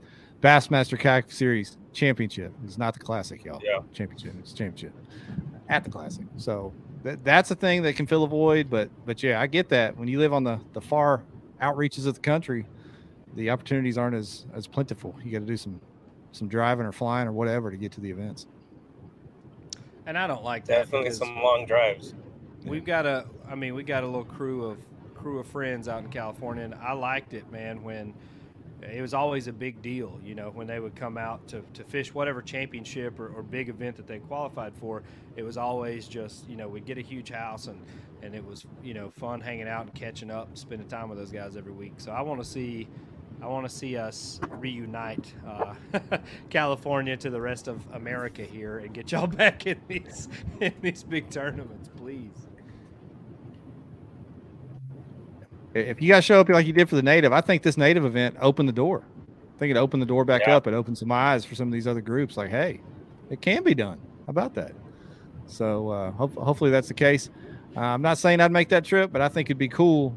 [0.47, 2.53] Bassmaster Kayak Series Championship.
[2.65, 3.61] It's not the Classic, y'all.
[3.65, 3.81] Yeah.
[3.93, 4.33] Championship.
[4.39, 4.93] It's championship
[5.69, 6.25] at the Classic.
[6.37, 6.73] So
[7.03, 8.71] that, that's a thing that can fill a void.
[8.71, 9.97] But but yeah, I get that.
[9.97, 11.25] When you live on the the far
[11.61, 12.65] outreaches of the country,
[13.35, 15.17] the opportunities aren't as as plentiful.
[15.25, 15.81] You got to do some
[16.31, 18.47] some driving or flying or whatever to get to the events.
[20.07, 20.85] And I don't like that.
[20.85, 22.15] Definitely because- some long drives.
[22.65, 24.79] We've got a, I mean, we got a little crew of
[25.15, 27.83] crew of friends out in California, and I liked it, man.
[27.83, 28.13] When
[28.93, 31.85] it was always a big deal, you know, when they would come out to, to
[31.85, 35.03] fish whatever championship or, or big event that they qualified for.
[35.37, 37.81] It was always just, you know, we'd get a huge house, and
[38.23, 41.19] and it was, you know, fun hanging out and catching up, and spending time with
[41.19, 41.95] those guys every week.
[41.99, 42.89] So I want to see.
[43.43, 45.75] I want to see us reunite uh,
[46.49, 50.29] California to the rest of America here and get y'all back in these
[50.59, 52.49] in these big tournaments, please.
[55.79, 58.05] If you guys show up like you did for the native, I think this native
[58.05, 59.05] event opened the door.
[59.55, 60.57] I think it opened the door back Yeah.
[60.57, 60.67] up.
[60.67, 62.37] It opened some eyes for some of these other groups.
[62.37, 62.81] Like, hey,
[63.31, 63.99] it can be done.
[64.27, 64.73] How about that?
[65.47, 67.31] So uh, hope, hopefully that's the case.
[67.77, 70.17] Uh, I'm not saying I'd make that trip, but I think it'd be cool,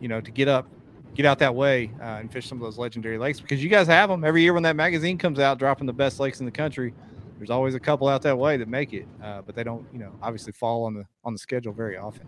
[0.00, 0.66] you know, to get up,
[1.14, 3.86] get out that way uh, and fish some of those legendary lakes because you guys
[3.88, 6.52] have them every year when that magazine comes out, dropping the best lakes in the
[6.52, 6.94] country.
[7.38, 9.98] There's always a couple out that way that make it, uh, but they don't, you
[10.00, 12.26] know, obviously fall on the on the schedule very often.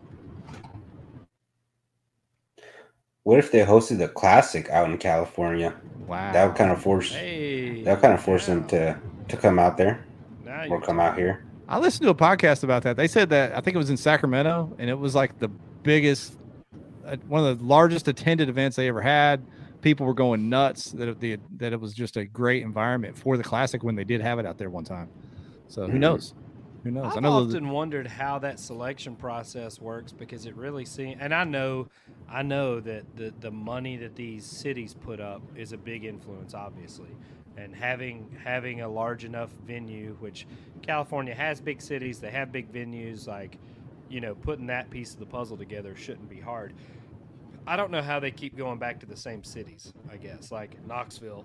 [3.25, 5.75] What if they hosted the classic out in California?
[6.07, 8.55] Wow, That would kind of force Hey, that would kind of force yeah.
[8.55, 10.05] them to to come out there
[10.45, 11.45] Now or come out here.
[11.69, 12.97] I listened to a podcast about that.
[12.97, 15.47] They said that I think it was in Sacramento, and it was like the
[15.85, 16.35] biggest,
[17.07, 19.41] uh, one of the largest attended events they ever had.
[19.83, 23.37] People were going nuts that it, the, that it was just a great environment for
[23.37, 25.09] the classic when they did have it out there one time.
[25.69, 26.01] So who Mhm.
[26.01, 26.35] knows?
[26.83, 27.17] Who knows?
[27.17, 31.89] I've often wondered how that selection process works because it really seems, and I know,
[32.29, 36.55] I know that the the money that these cities put up is a big influence,
[36.55, 37.11] obviously,
[37.57, 40.47] and having having a large enough venue, which
[40.83, 43.59] California has big cities, they have big venues, like,
[44.09, 46.73] you know, putting that piece of the puzzle together shouldn't be hard.
[47.67, 49.93] I don't know how they keep going back to the same cities.
[50.11, 51.45] I guess like Knoxville,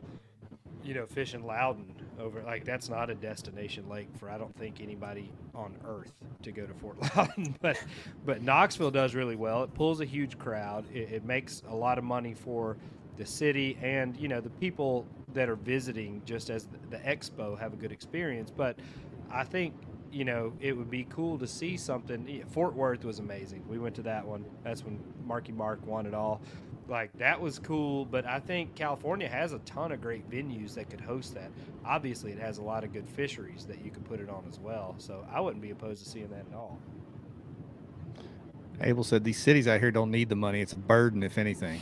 [0.86, 4.80] you know, fishing Loudon over like that's not a destination lake for I don't think
[4.82, 6.14] anybody on earth
[6.44, 7.56] to go to Fort Loudon.
[7.62, 7.78] But
[8.26, 9.64] but Knoxville does really well.
[9.64, 10.86] It pulls a huge crowd.
[10.94, 12.78] It, it makes a lot of money for
[13.18, 17.58] the city and you know the people that are visiting just as the, the expo
[17.58, 18.52] have a good experience.
[18.52, 18.78] But
[19.32, 19.74] I think
[20.16, 22.44] you know it would be cool to see something.
[22.52, 23.64] Fort Worth was amazing.
[23.68, 24.46] We went to that one.
[24.64, 26.42] That's when Marky Mark won it all
[26.88, 30.88] like that was cool but i think california has a ton of great venues that
[30.88, 31.50] could host that
[31.84, 34.60] obviously it has a lot of good fisheries that you could put it on as
[34.60, 36.78] well so i wouldn't be opposed to seeing that at all
[38.82, 40.60] Abel said these cities out here don't need the money.
[40.60, 41.80] It's a burden, if anything.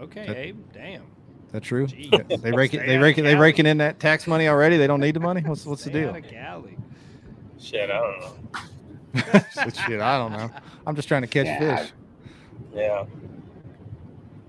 [0.00, 1.88] okay That- abe damn Is that true?
[1.88, 2.40] Jeez.
[2.40, 2.86] They rake it.
[2.86, 3.22] They rake it.
[3.22, 4.76] They raking in that tax money already.
[4.76, 5.40] They don't need the money.
[5.40, 6.10] What's what's the deal?
[6.10, 6.77] out of Cali.
[7.60, 8.34] Shit, I don't know.
[9.86, 10.50] Shit, I don't know.
[10.86, 11.92] I'm just trying to catch Yeah, fish.
[12.74, 13.04] Yeah.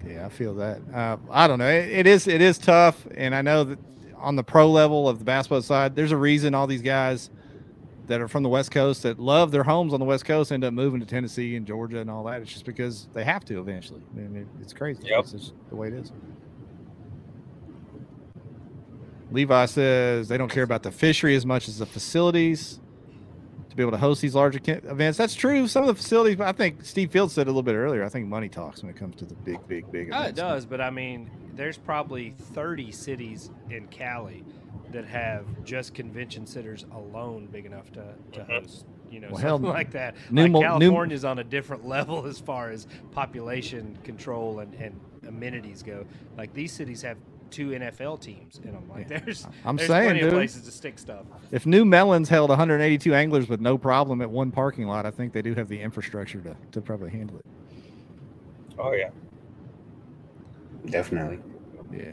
[0.05, 0.80] Yeah, I feel that.
[0.93, 1.70] Uh, I don't know.
[1.70, 3.80] It, it is it is tough, and I know that
[4.18, 7.30] on the pro level of the basketball side, there's a reason all these guys
[8.07, 10.64] that are from the West Coast that love their homes on the West Coast end
[10.64, 12.41] up moving to Tennessee and Georgia and all that.
[12.41, 14.01] It's just because they have to eventually.
[14.12, 15.03] I mean, it, it's crazy.
[15.05, 15.20] Yep.
[15.20, 16.12] It's just the way it is.
[19.32, 22.80] Levi says they don't care about the fishery as much as the facilities
[23.70, 25.17] to be able to host these larger events.
[25.17, 25.67] That's true.
[25.67, 28.03] Some of the facilities, but I think Steve Fields said a little bit earlier.
[28.03, 30.65] I think money talks when it comes to the big, big, big Oh, it does,
[30.65, 34.43] but I mean, there's probably 30 cities in Cali
[34.91, 38.45] that have just convention centers alone big enough to, to Mhm.
[38.61, 40.15] host, you know, Well, hell, like that.
[40.32, 40.95] New like Mo- New-
[41.28, 46.05] on a different level as far as population control and, and amenities go.
[46.38, 47.17] Like these cities have
[47.51, 48.89] two NFL teams in them.
[48.89, 49.19] Like Yeah.
[49.19, 50.29] there's, I'm there's saying, plenty dude.
[50.29, 51.25] of places to stick stuff.
[51.51, 55.33] If New Melones held 182 anglers with no problem at one parking lot, I think
[55.33, 57.45] they do have the infrastructure to, to probably handle it.
[58.77, 59.09] Oh yeah.
[60.89, 61.39] Definitely.
[61.91, 62.11] Yeah.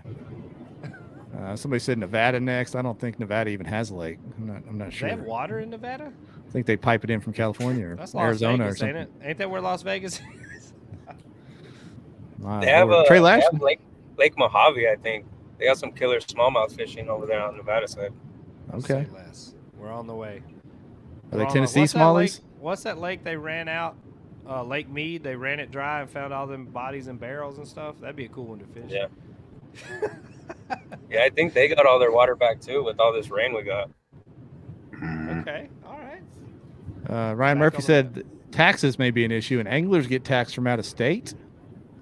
[1.39, 2.75] Uh, somebody said Nevada next.
[2.75, 4.19] I don't think Nevada even has a lake.
[4.39, 4.63] I'm not.
[4.69, 5.09] I'm not sure.
[5.09, 6.11] they have water in Nevada?
[6.47, 8.97] I think they pipe it in from California or That's Arizona Vegas, or something.
[8.97, 9.27] ain't it?
[9.29, 10.21] Ain't that where Las Vegas
[10.55, 10.73] is?
[12.39, 13.81] My They have a Trey they have Lake
[14.19, 15.27] Lake Mojave, I think.
[15.59, 18.13] They got some killer smallmouth fishing over there on Nevada side.
[18.75, 19.07] Okay.
[19.15, 19.55] Less.
[19.79, 20.39] We're on the way.
[20.39, 20.43] Are
[21.33, 22.41] We're they on the- Tennessee what's that lake- smallies?
[22.61, 23.97] What's that lake they ran out?
[24.49, 25.23] Uh, lake Mead.
[25.23, 28.01] They ran it dry and found all them bodies and barrels and stuff.
[28.01, 28.85] That'd be a cool one to fish.
[28.91, 29.07] Yeah.
[31.11, 33.63] Yeah, I think they got all their water back too with all this rain we
[33.63, 33.89] got.
[34.93, 35.41] Mhm.
[35.43, 35.69] Okay.
[35.85, 36.23] All right.
[37.09, 40.67] Uh, Ryan Back Murphy said taxes may be an issue, and anglers get taxed from
[40.67, 41.35] out of state.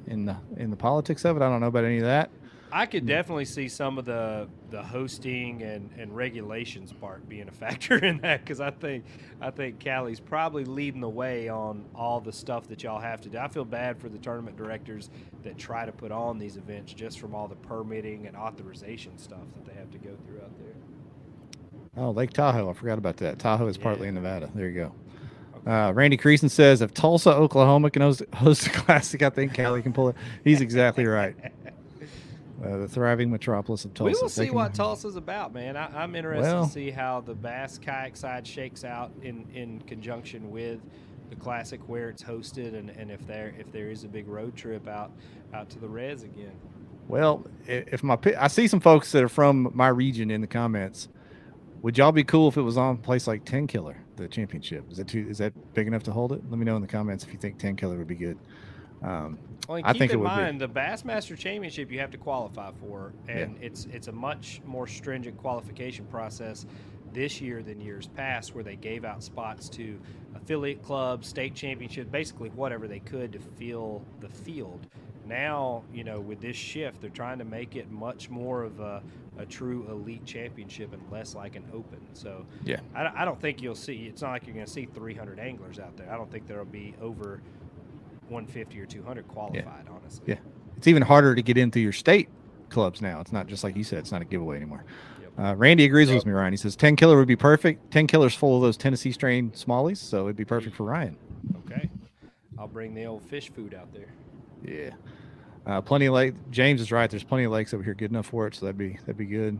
[0.06, 2.30] In the in the politics of it, I don't know about any of that.
[2.76, 7.52] I could definitely see some of the the hosting and, and regulations part being a
[7.52, 9.04] factor in that because I think
[9.40, 13.28] I think Cali's probably leading the way on all the stuff that y'all have to
[13.28, 13.38] do.
[13.38, 15.08] I feel bad for the tournament directors
[15.44, 19.46] that try to put on these events just from all the permitting and authorization stuff
[19.54, 20.74] that they have to go through out there.
[21.96, 22.68] Oh, Lake Tahoe.
[22.68, 23.38] I forgot about that.
[23.38, 24.50] Tahoe is partly in Nevada.
[24.52, 24.92] There you go.
[25.66, 29.82] Uh, Randy Creason says if Tulsa, Oklahoma can host, host a classic, I think Cali
[29.82, 30.16] can pull it.
[30.42, 31.34] He's exactly right.
[32.62, 34.04] Uh, the thriving metropolis of Tulsa.
[34.16, 35.76] we will see can- what Tulsa's about, man.
[35.76, 39.80] I, I'm interested Well- to see how the Bass kayak side shakes out in, in
[39.80, 40.80] conjunction with
[41.30, 44.54] the classic where it's hosted, and, and if there if there is a big road
[44.54, 45.10] trip out
[45.54, 46.52] out to the Res again.
[47.08, 51.08] Well, if my I see some folks that are from my region in the comments.
[51.84, 54.90] Would y'all be cool if it was on a place like Tenkiller, the championship?
[54.90, 55.26] Is that too?
[55.28, 56.40] Is that big enough to hold it?
[56.48, 58.38] Let me know in the comments if you think Tenkiller would be good.
[59.02, 60.34] Um, Well, I keep think it in would be.
[60.34, 64.86] mind the Bassmaster Championship you have to qualify for, and it's it's a much more
[64.86, 66.64] stringent qualification process
[67.12, 70.00] this year than years past, where they gave out spots to
[70.34, 74.86] affiliate clubs, state championships, basically whatever they could to fill the field.
[75.26, 79.02] Now, you know, with this shift, they're trying to make it much more of a,
[79.38, 81.98] a true elite championship and less like an open.
[82.12, 82.80] So, Yeah.
[82.94, 84.04] I, I don't think you'll see.
[84.06, 86.10] It's not like you're going to see 300 anglers out there.
[86.12, 87.40] I don't think there'll be over
[88.28, 89.86] 150 or 200 qualified.
[89.90, 90.38] Honestly, Yeah.
[90.76, 92.28] it's even harder to get into your state
[92.70, 93.20] clubs now.
[93.20, 94.84] It's not just like you said; it's not a giveaway anymore.
[95.20, 95.32] Yep.
[95.38, 96.52] Uh, Randy agrees with me, Ryan.
[96.52, 97.90] He says Tenkiller would be perfect.
[97.92, 101.16] Tenkiller's full of those Tennessee strain smallies, so it'd be perfect for Ryan.
[101.66, 101.90] Okay.
[102.58, 104.08] I'll bring the old fish food out there.
[104.64, 104.90] Yeah.
[105.66, 106.34] Uh, plenty of lake.
[106.50, 107.10] James is right.
[107.10, 109.24] There's plenty of lakes over here good enough for it, so that'd be that'd be
[109.24, 109.58] good.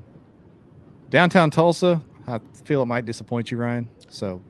[1.11, 3.89] Downtown Tulsa, I feel it might disappoint you, Ryan.
[4.09, 4.43] So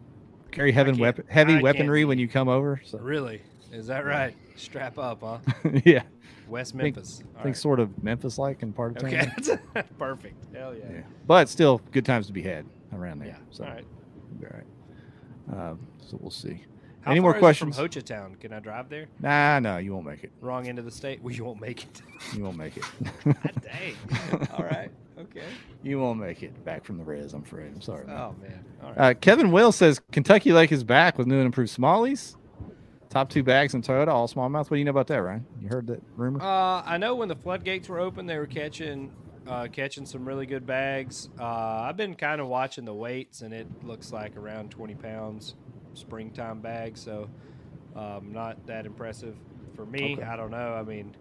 [0.51, 2.81] carry heavy weapon, heavy weaponry when you come over.
[2.85, 3.43] So Really?
[3.73, 4.35] Is that right?
[4.57, 5.39] Strap up, huh?
[5.85, 6.03] yeah,
[6.49, 7.21] West Memphis.
[7.21, 7.57] I All think right.
[7.57, 9.33] sort of Memphis like in part of town.
[9.39, 9.83] Okay.
[9.99, 10.55] Perfect.
[10.55, 10.85] Hell yeah.
[10.93, 11.01] Yeah.
[11.27, 13.29] But still, good times to be had around there.
[13.29, 13.37] Yeah.
[13.51, 13.85] So all right.
[14.43, 14.51] All
[15.59, 15.71] right.
[15.71, 16.63] Um, so we'll see.
[17.05, 17.77] How Any more questions?
[17.77, 18.41] from Hochatown?
[18.41, 19.07] Can I drive there?
[19.21, 20.33] Nah, no, you won't make it.
[20.41, 21.23] Wrong end of the state?
[21.23, 22.03] Well, you won't make it.
[22.35, 22.85] You won't make it.
[23.25, 24.49] Dang.
[24.57, 24.91] All right.
[25.19, 25.43] Okay.
[25.83, 26.65] you won't make it.
[26.65, 27.73] Back from the res, I'm afraid.
[27.75, 28.07] I'm sorry.
[28.07, 28.17] man.
[28.17, 28.65] Oh man.
[28.83, 28.99] All right.
[28.99, 32.37] Uh, Kevin Will says Kentucky Lake is back with new and improved smallies.
[33.11, 34.71] Top two bags in Toyota, all smallmouth.
[34.71, 35.47] What do you know about that, Ryan?
[35.61, 36.43] You heard that rumor?
[36.43, 39.13] Uh, I know when the floodgates were open, they were catching
[39.47, 41.29] uh, catching some really good bags.
[41.39, 45.55] Uh, I've been kind of watching the weights, and it looks like around 20 pounds
[45.95, 46.97] springtime bag.
[46.97, 47.29] So
[47.97, 49.37] um, not that impressive
[49.75, 50.15] for me.
[50.15, 50.23] Okay.
[50.23, 50.75] I don't know.
[50.75, 51.15] I mean,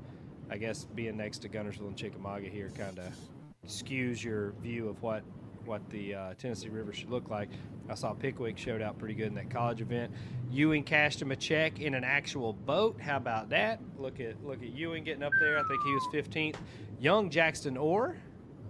[0.49, 3.13] I guess being next to Guntersville and Chickamauga here kind of
[3.67, 5.23] skews your view of what
[5.65, 7.49] what the uh, Tennessee River should look like.
[7.89, 10.11] I saw Pickwick showed out pretty good in that college event.
[10.51, 12.99] Ewing cashed him a check in an actual boat.
[12.99, 13.79] How about that?
[13.97, 15.57] Look at look at Ewing getting up there.
[15.57, 16.55] I think he was 15th.
[16.99, 18.17] Young Jackson Orr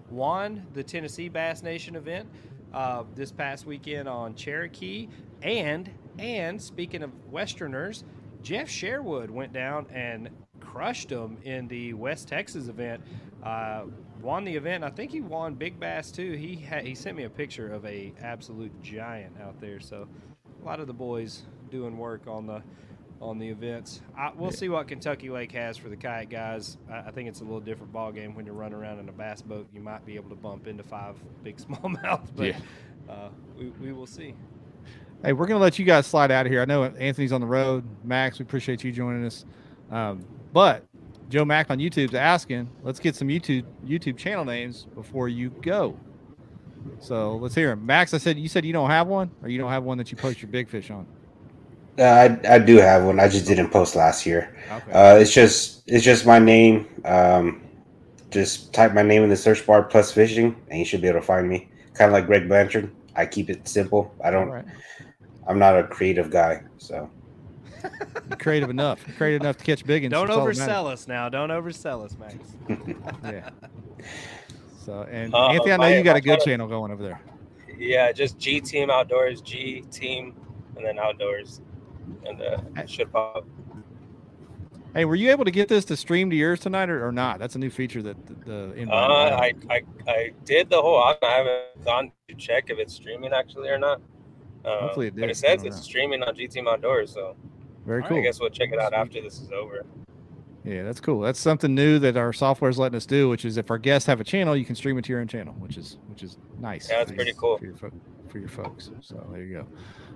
[0.09, 2.29] won the Tennessee Bass Nation event
[2.73, 5.07] uh, this past weekend on Cherokee.
[5.43, 5.89] And
[6.19, 8.03] and speaking of Westerners,
[8.41, 10.29] Jeff Sherwood went down and
[10.59, 13.01] crushed them in the West Texas event.
[13.43, 13.83] Uh,
[14.21, 14.83] won the event.
[14.83, 16.33] I think he won Big Bass too.
[16.33, 19.79] He had, he sent me a picture of a absolute giant out there.
[19.79, 20.07] So
[20.61, 22.61] a lot of the boys doing work on the
[23.21, 24.01] on the events.
[24.17, 26.77] I, we'll see what Kentucky Lake has for the kayak guys.
[26.91, 29.13] I, I think it's a little different ball game when you're running around in a
[29.13, 29.67] bass boat.
[29.73, 32.57] You might be able to bump into five big smallmouth, but Yeah.
[33.09, 34.35] uh, we, we will see.
[35.23, 36.61] Hey, we're gonna let you guys slide out of here.
[36.61, 37.85] I know Anthony's on the road.
[38.03, 39.45] Max, we appreciate you joining us.
[39.89, 40.83] Um, but
[41.29, 45.97] Joe Mack on YouTube's asking, let's get some YouTube YouTube channel names before you go.
[46.99, 47.85] So let's hear him.
[47.85, 50.11] Max, I said you said you don't have one, or you don't have one that
[50.11, 51.07] you post your big fish on.
[51.97, 53.21] Uh, I, I do have one.
[53.21, 54.57] I just didn't post last year.
[54.69, 54.91] Okay.
[54.91, 56.85] Uh, it's just it's just my name.
[57.05, 57.61] Um,
[58.29, 61.21] just type my name in the search bar plus fishing, and you should be able
[61.21, 61.69] to find me.
[61.93, 62.93] Kind of like Greg Blanchard.
[63.15, 64.13] I keep it simple.
[64.21, 64.49] I don't.
[64.49, 64.65] Right.
[65.47, 67.09] I'm not a creative guy, so
[68.39, 69.03] creative enough.
[69.17, 70.03] Creative enough to catch big.
[70.05, 71.27] And don't oversell us now.
[71.29, 72.35] Don't oversell us, Max.
[73.23, 73.49] Yeah.
[74.85, 77.03] So and Uh, Anthony, I know my- you got a good photo- channel going over
[77.03, 77.21] there.
[77.77, 80.35] Yeah, just G Team Outdoors, G Team,
[80.77, 81.61] and then Outdoors,
[82.25, 83.37] and uh, it should pop.
[83.37, 83.47] up.
[84.93, 87.39] Hey, were you able to get this to stream to yours tonight or, or not?
[87.39, 88.93] That's a new feature that the, the invite.
[88.93, 90.99] Uh, I, I I did the whole.
[91.01, 94.01] I haven't gone to check if it's streaming actually or not.
[94.65, 95.81] Uh, Hopefully it But it says it's know.
[95.81, 97.35] streaming on G Team Outdoors, so
[97.85, 98.17] Very All cool.
[98.19, 98.97] I guess we'll check it out Sweet.
[98.99, 99.85] after this is over.
[100.63, 101.19] Yeah, that's cool.
[101.19, 104.07] That's something new that our software is letting us do, which is if our guests
[104.07, 106.37] have a channel, you can stream it to your own channel, which is which is
[106.59, 106.89] nice.
[106.89, 107.57] Yeah, that's for pretty cool.
[107.57, 107.91] for your, fo-
[108.29, 108.89] for your folks.
[109.01, 109.59] So there you go.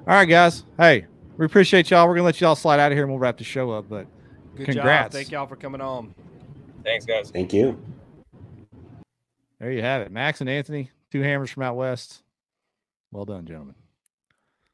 [0.07, 0.63] All right, guys.
[0.77, 2.07] Hey, we appreciate y'all.
[2.07, 3.89] We're gonna let y'all slide out of here and we'll wrap the show up.
[3.89, 4.07] But
[4.55, 5.07] Good Congrats.
[5.07, 5.11] job.
[5.11, 6.15] Thank y'all for coming on.
[6.85, 7.29] Thanks, guys.
[7.29, 7.77] thank you.
[9.59, 10.11] there you have it.
[10.13, 12.23] Max and Anthony, two hammers from out west.
[13.11, 13.75] Well done, gentlemen.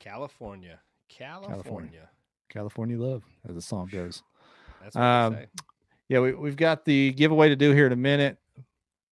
[0.03, 0.79] California.
[1.09, 2.09] California.
[2.49, 4.21] California love, as the song goes.
[4.81, 5.45] That's what Um, say.
[6.09, 8.37] Yeah, we, we've got the giveaway to do here in a minute.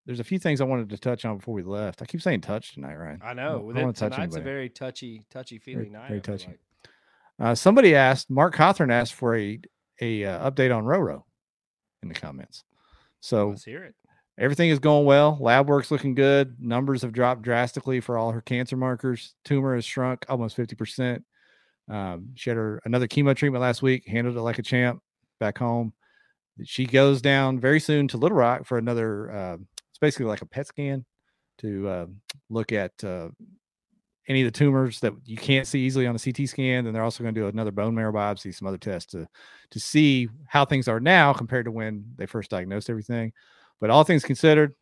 [0.06, 2.02] There's a few things I wanted to touch on before we left.
[2.02, 3.22] I keep saying touch tonight, Ryan.
[3.24, 3.54] I know.
[3.60, 6.10] I With don't it, wanna touch tonight's a very touchy, touchy feeling night.
[6.10, 6.48] very touchy.
[6.48, 6.60] like.
[7.40, 9.60] Uh, somebody asked, Mark Cawthorn asked for a
[10.02, 11.24] a uh, update on Roro
[12.02, 12.64] in the comments.
[13.20, 13.96] So Let's hear it.
[14.38, 15.38] Everything is going well.
[15.40, 16.56] Lab work's looking good.
[16.60, 19.36] Numbers have dropped drastically for all her cancer markers.
[19.46, 21.24] Tumor has shrunk almost fifty percent.
[21.90, 24.08] Um, she had her another chemo treatment last week.
[24.08, 25.02] Handled it like a champ.
[25.40, 25.94] Back home.
[26.64, 29.32] She goes down very soon to Little Rock for another.
[29.32, 29.58] Uh,
[29.90, 31.06] it's basically like a PET scan
[31.60, 32.06] to uh,
[32.50, 33.30] look at uh,
[34.28, 36.86] any of the tumors that you can't see easily on a CT scan.
[36.86, 39.28] Then they're also going to do another bone marrow biopsy, some other tests to
[39.72, 43.34] to see how things are now compared to when they first diagnosed everything.
[43.82, 44.76] But all things considered,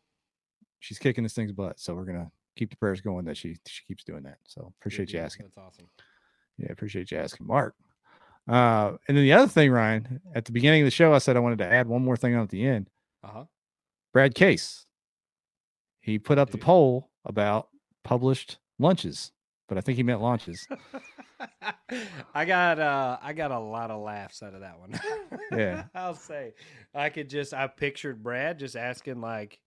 [0.78, 1.80] she's kicking this thing's butt.
[1.80, 4.38] So we're gonna keep the prayers going that she she keeps doing that.
[4.44, 5.46] So appreciate Good you asking.
[5.46, 5.88] That's awesome.
[6.58, 7.74] Yeah, appreciate you asking, Mark.
[8.46, 11.36] Uh, and then the other thing, Ryan, at the beginning of the show, I said
[11.36, 12.90] I wanted to add one more thing on at the end.
[13.24, 13.44] Uh huh.
[14.12, 14.86] Brad Case.
[16.02, 17.68] He put up the poll about
[18.04, 19.32] published lunches,
[19.68, 20.66] but I think he meant launches.
[22.34, 24.98] I got uh I got a lot of laughs out of that one.
[25.58, 25.84] Yeah.
[25.94, 26.54] I'll say.
[26.94, 29.58] I could just I pictured Brad just asking like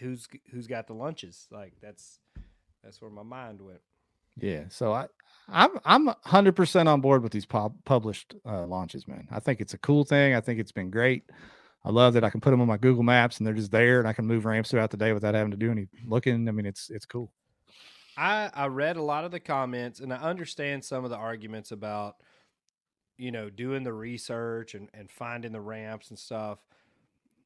[0.00, 1.46] who's who's got the lunches?
[1.50, 2.18] Like that's
[2.82, 3.80] that's where my mind went.
[4.36, 5.06] Yeah, so I,
[5.48, 9.28] I'm I'm hundred percent on board with these pub, published uh, launches, man.
[9.30, 10.34] I think it's a cool thing.
[10.34, 11.24] I think it's been great.
[11.84, 13.98] I love that I can put them on my Google Maps and they're just there,
[13.98, 16.48] and I can move ramps throughout the day without having to do any looking.
[16.48, 17.32] I mean, it's it's cool.
[18.20, 21.72] I I read a lot of the comments and I understand some of the arguments
[21.72, 22.16] about
[23.16, 26.58] you know doing the research and and finding the ramps and stuff.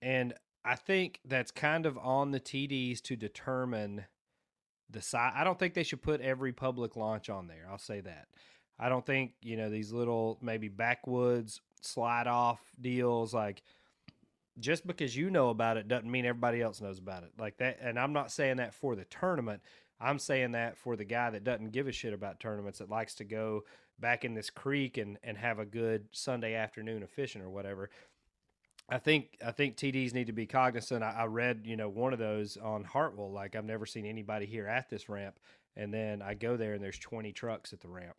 [0.02, 4.04] And I think that's kind of on the TDs to determine
[4.90, 5.32] the size.
[5.34, 7.66] I don't think they should put every public launch on there.
[7.70, 8.28] I'll say that.
[8.78, 13.62] I don't think, you know, these little maybe backwoods slide off deals like
[14.58, 17.30] just because you know about it doesn't mean everybody else knows about it.
[17.38, 19.62] Like that and I'm not saying that for the tournament.
[20.00, 23.14] I'm saying that for the guy that doesn't give a shit about tournaments that likes
[23.16, 23.64] to go
[23.98, 27.90] back in this creek and and have a good Sunday afternoon of fishing or whatever.
[28.88, 31.02] I think I think TDs need to be cognizant.
[31.02, 33.32] I, I read you know one of those on Hartwell.
[33.32, 35.38] Like I've never seen anybody here at this ramp,
[35.76, 38.16] and then I go there and there's 20 trucks at the ramp.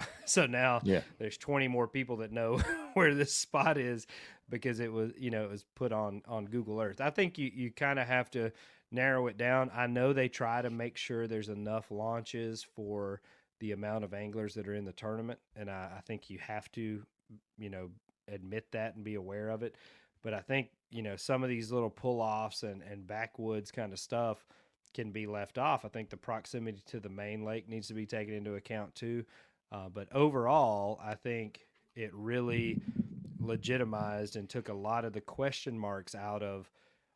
[0.24, 1.00] so now Yeah.
[1.18, 2.58] there's 20 more people that know
[2.94, 4.06] where this spot is
[4.48, 7.00] because it was you know it was put on on Google Earth.
[7.00, 8.52] I think you you kind of have to
[8.90, 9.70] narrow it down.
[9.74, 13.20] I know they try to make sure there's enough launches for
[13.60, 16.70] the amount of anglers that are in the tournament, and I, I think you have
[16.72, 17.02] to
[17.58, 17.90] you know
[18.32, 19.74] admit that and be aware of it.
[20.22, 23.92] But I think you know some of these little pull offs and and backwoods kind
[23.92, 24.46] of stuff
[24.94, 25.84] can be left off.
[25.84, 29.24] I think the proximity to the main lake needs to be taken into account too.
[29.70, 32.80] Uh, but overall, I think it really
[33.40, 36.70] legitimized and took a lot of the question marks out of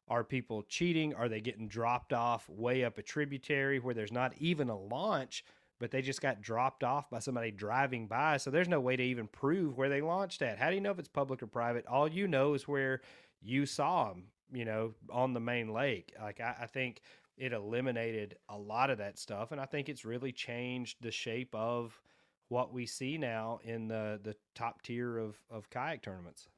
[0.09, 1.15] are people cheating?
[1.15, 5.45] Are they getting dropped off way up a tributary where there's not even a launch,
[5.79, 8.37] but they just got dropped off by somebody driving by?
[8.37, 10.59] So there's no way to even prove where they launched at.
[10.59, 11.87] How do you know if it's public or private?
[11.87, 13.01] All you know is where
[13.41, 16.15] you saw them, you know, on the main lake.
[16.21, 17.01] Like, I, I think
[17.37, 19.53] it eliminated a lot of that stuff.
[19.53, 22.01] And I think it's really changed the shape of
[22.49, 26.49] what we see now in the, the top tier of, of kayak tournaments.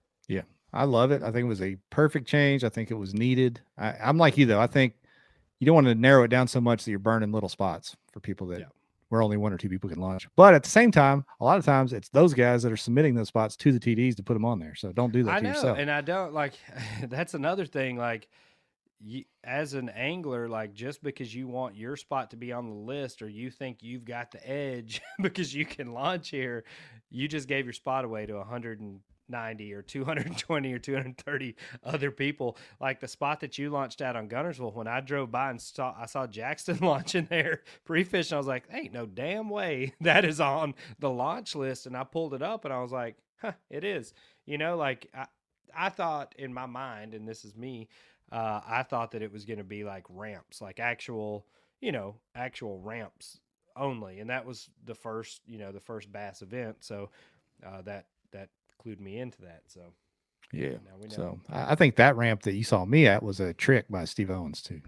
[0.74, 1.22] I love it.
[1.22, 2.64] I think it was a perfect change.
[2.64, 3.60] I think it was needed.
[3.78, 4.60] I, I'm like you though.
[4.60, 4.94] I think
[5.60, 8.20] you don't want to narrow it down so much that you're burning little spots for
[8.20, 8.66] people that Yeah.
[9.08, 10.26] where only one or two people can launch.
[10.36, 13.14] But at the same time, a lot of times it's those guys that are submitting
[13.14, 14.74] those spots to the TDs to put them on there.
[14.74, 15.78] So don't do that I to know, yourself.
[15.78, 16.54] and I don't like.
[17.08, 17.96] that's another thing.
[17.96, 18.28] Like,
[19.06, 22.74] you, as an angler, like just because you want your spot to be on the
[22.74, 26.64] list, or you think you've got the edge because you can launch here,
[27.10, 28.38] you just gave your spot away to
[29.34, 32.56] 190 or 220 or 230 other people.
[32.80, 35.94] Like the spot that you launched out on Guntersville, when I drove by and saw
[35.98, 40.40] I saw Jackson launching there pre-fishing, I was like, "Ain't no damn way that is
[40.40, 43.84] on the launch list." And I pulled it up, and I was like, "Huh, it
[43.84, 44.14] is."
[44.46, 45.26] You know, like I,
[45.76, 47.88] I thought in my mind, and this is me,
[48.32, 51.46] uh, I thought that it was going to be like ramps, like actual,
[51.80, 53.40] you know, actual ramps
[53.76, 56.76] only, and that was the first, you know, the first bass event.
[56.80, 57.10] So
[57.64, 58.48] uh, that that
[58.84, 59.62] clued me into that.
[59.66, 59.80] So
[60.52, 60.70] yeah.
[60.70, 61.08] know.
[61.08, 64.30] So I, think that ramp that you saw me at was a trick by Steve
[64.30, 64.80] Owens to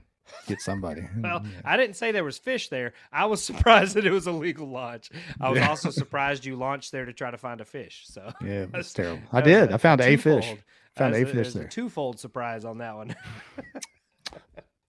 [0.46, 1.02] get somebody.
[1.20, 1.50] Well, Yeah.
[1.64, 2.92] I didn't say there was fish there.
[3.12, 5.10] I was surprised that it was a legal launch.
[5.40, 5.68] I was Yeah.
[5.68, 8.04] also surprised you launched there to try to find a fish.
[8.08, 9.22] So yeah, that's- terrible.
[9.32, 9.72] I did.
[9.72, 10.54] I found a fish.
[10.96, 11.68] Found that's a fish there.
[11.68, 13.14] twofold surprise on that one.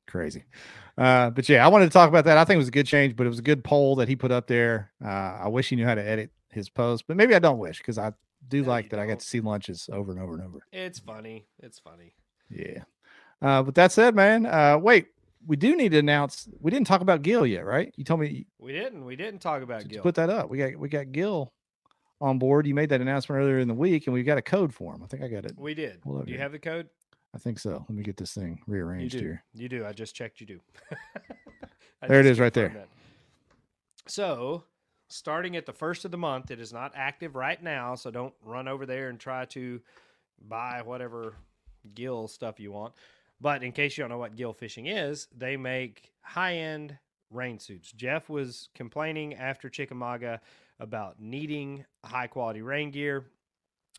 [0.07, 0.45] crazy.
[0.97, 2.37] Uh, but yeah, I wanted to talk about that.
[2.37, 4.15] I think it was a good change, but it was a good poll that he
[4.15, 4.91] put up there.
[5.03, 7.77] Uh, I wish he knew how to edit his post, but maybe I don't wish
[7.79, 8.13] because I
[8.47, 9.09] do No, like that I don't.
[9.09, 10.59] get to see lunches over and over and over.
[10.71, 11.45] it's funny.
[11.59, 12.13] It's funny.
[12.49, 12.83] Yeah.
[13.41, 15.07] Uh, but that said, man, uh, wait,
[15.45, 16.47] we do need to announce.
[16.59, 17.93] We didn't talk about Gill yet, right?
[17.97, 19.05] You told me We didn't.
[19.05, 20.01] We didn't talk about to Gill.
[20.03, 20.49] put that up.
[20.49, 21.53] We got we got Gill
[22.19, 22.65] on board.
[22.65, 25.03] You made that announcement earlier in the week, and we've got a code for him.
[25.03, 25.53] I think I got it.
[25.57, 26.01] we did.
[26.03, 26.39] Do you here.
[26.39, 26.89] have the code?
[27.35, 27.85] I think so.
[27.87, 29.19] Let me get this thing rearranged do.
[29.19, 29.43] here.
[29.53, 29.85] You do.
[29.85, 30.39] I just checked.
[30.41, 30.59] You do.
[32.07, 32.69] There it is, right there.
[32.69, 32.87] that.
[34.07, 34.63] So,
[35.09, 37.95] starting at the first of the month, it is not active right now.
[37.95, 39.81] So don't run over there and try to
[40.47, 41.35] buy whatever
[41.93, 42.93] Gill stuff you want.
[43.39, 46.97] But in case you don't know what Gill fishing is, they make high end
[47.29, 47.91] rain suits.
[47.91, 50.41] Jeff was complaining after Chickamauga
[50.79, 53.25] about needing high quality rain gear.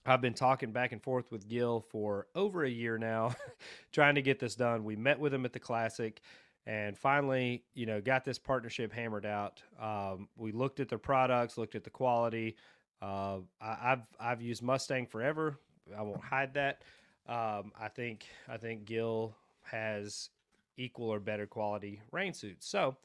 [0.06, 3.34] I've been talking back and forth with Gill for over a year now,
[3.92, 4.84] trying to get this done.
[4.84, 6.20] We met with him at the Classic
[6.69, 9.62] and finally, you know, got this partnership hammered out.
[9.81, 12.57] Um, we looked at the products, looked at the quality.
[13.01, 15.57] Uh, I, have I've used Mustang forever.
[15.97, 16.83] I won't hide that.
[17.27, 20.29] Um, I think I think Gill has
[20.77, 22.69] equal or better quality rain suits.
[22.69, 22.97] So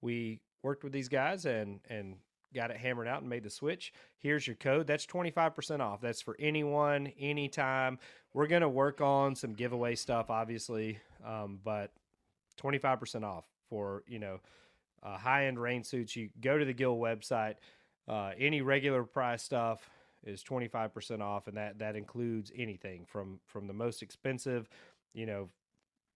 [0.00, 2.16] we worked with these guys and and
[2.54, 3.92] got it hammered out and made the switch.
[4.16, 4.86] Here's your code.
[4.86, 6.00] That's 25% off.
[6.00, 7.98] That's for anyone, anytime.
[8.32, 11.92] We're going to work on some giveaway stuff, obviously, um, but
[12.62, 14.40] 25% off for, you know,
[15.02, 16.14] uh, high end rain suits.
[16.16, 17.54] You go to the Gill website.
[18.08, 19.88] Uh, any regular price stuff
[20.24, 24.68] is 25% off, and that that includes anything from from the most expensive,
[25.14, 25.48] you know,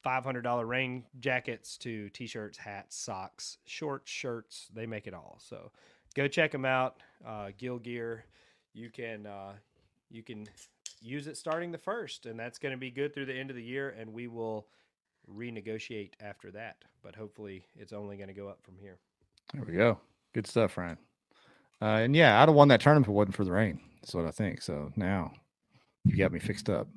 [0.04, 4.68] $500 rain jackets to t-shirts, hats, socks, shorts, shirts.
[4.74, 5.38] They make it all.
[5.40, 5.70] So
[6.14, 6.98] go check them out.
[7.26, 8.24] Uh, Gill Gear.
[8.74, 9.52] You can uh,
[10.10, 10.46] you can
[11.00, 13.56] use it starting the first, and that's going to be good through the end of
[13.56, 13.94] the year.
[13.98, 14.66] And we will
[15.32, 16.76] renegotiate after that.
[17.02, 18.98] But hopefully, it's only going to go up from here.
[19.52, 19.98] There we go.
[20.32, 20.98] Good stuff, Ryan.
[21.82, 23.80] Uh, and yeah, I'd have won that tournament if it wasn't for the rain.
[24.00, 24.62] That's what I think.
[24.62, 25.32] So now
[26.04, 26.88] you got me fixed up.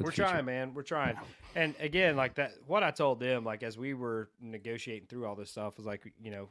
[0.00, 0.74] We're trying, man.
[0.74, 1.16] We're trying.
[1.56, 5.34] And again, like that, what I told them, like as we were negotiating through all
[5.34, 6.50] this stuff, was like, you know,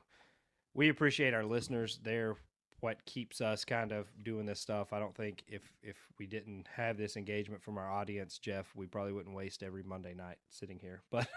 [0.73, 1.99] we appreciate our listeners.
[2.03, 2.35] They're
[2.79, 4.93] what keeps us kind of doing this stuff.
[4.93, 8.85] I don't think if if we didn't have this engagement from our audience, Jeff, we
[8.85, 11.01] probably wouldn't waste every Monday night sitting here.
[11.11, 11.27] But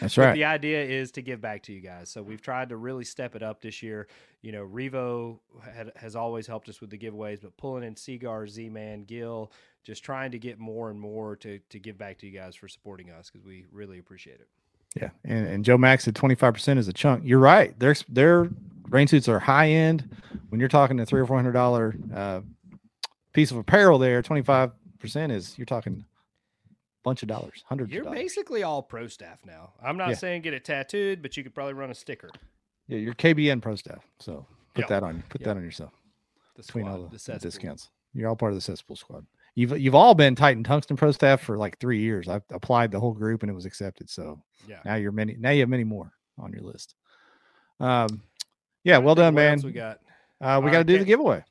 [0.00, 0.34] that's right.
[0.34, 2.10] the idea is to give back to you guys.
[2.10, 4.08] So we've tried to really step it up this year.
[4.42, 8.46] You know, Revo had, has always helped us with the giveaways, but pulling in Seaguar,
[8.46, 9.50] Z Man, Gill,
[9.82, 12.68] just trying to get more and more to to give back to you guys for
[12.68, 14.48] supporting us because we really appreciate it.
[14.96, 17.22] Yeah, and, and Joe Max said twenty five percent is a chunk.
[17.24, 17.78] You're right.
[17.78, 18.50] Their their
[18.88, 20.08] rain suits are high end.
[20.48, 22.40] When you're talking a three or four hundred dollar uh,
[23.32, 26.04] piece of apparel, there twenty five percent is you're talking
[26.70, 26.74] a
[27.04, 27.92] bunch of dollars, hundreds.
[27.92, 29.72] You're basically all pro staff now.
[29.82, 30.14] I'm not yeah.
[30.14, 32.30] saying get it tattooed, but you could probably run a sticker.
[32.88, 34.04] Yeah, you're KBN pro staff.
[34.18, 34.88] So put yep.
[34.88, 35.22] that on.
[35.28, 35.48] Put yep.
[35.48, 35.92] that on yourself.
[36.56, 37.90] The squad, Between all the, the discounts.
[38.12, 39.24] You're all part of the cesspool squad.
[39.54, 42.28] You've you've all been Titan Tungsten Pro staff for like three years.
[42.28, 44.08] I've applied the whole group and it was accepted.
[44.08, 45.36] So yeah, now you're many.
[45.38, 46.94] Now you have many more on your list.
[47.78, 48.22] Um,
[48.84, 49.60] yeah, well done, man.
[49.62, 50.00] we got.
[50.40, 51.44] Uh, we got to do the giveaway.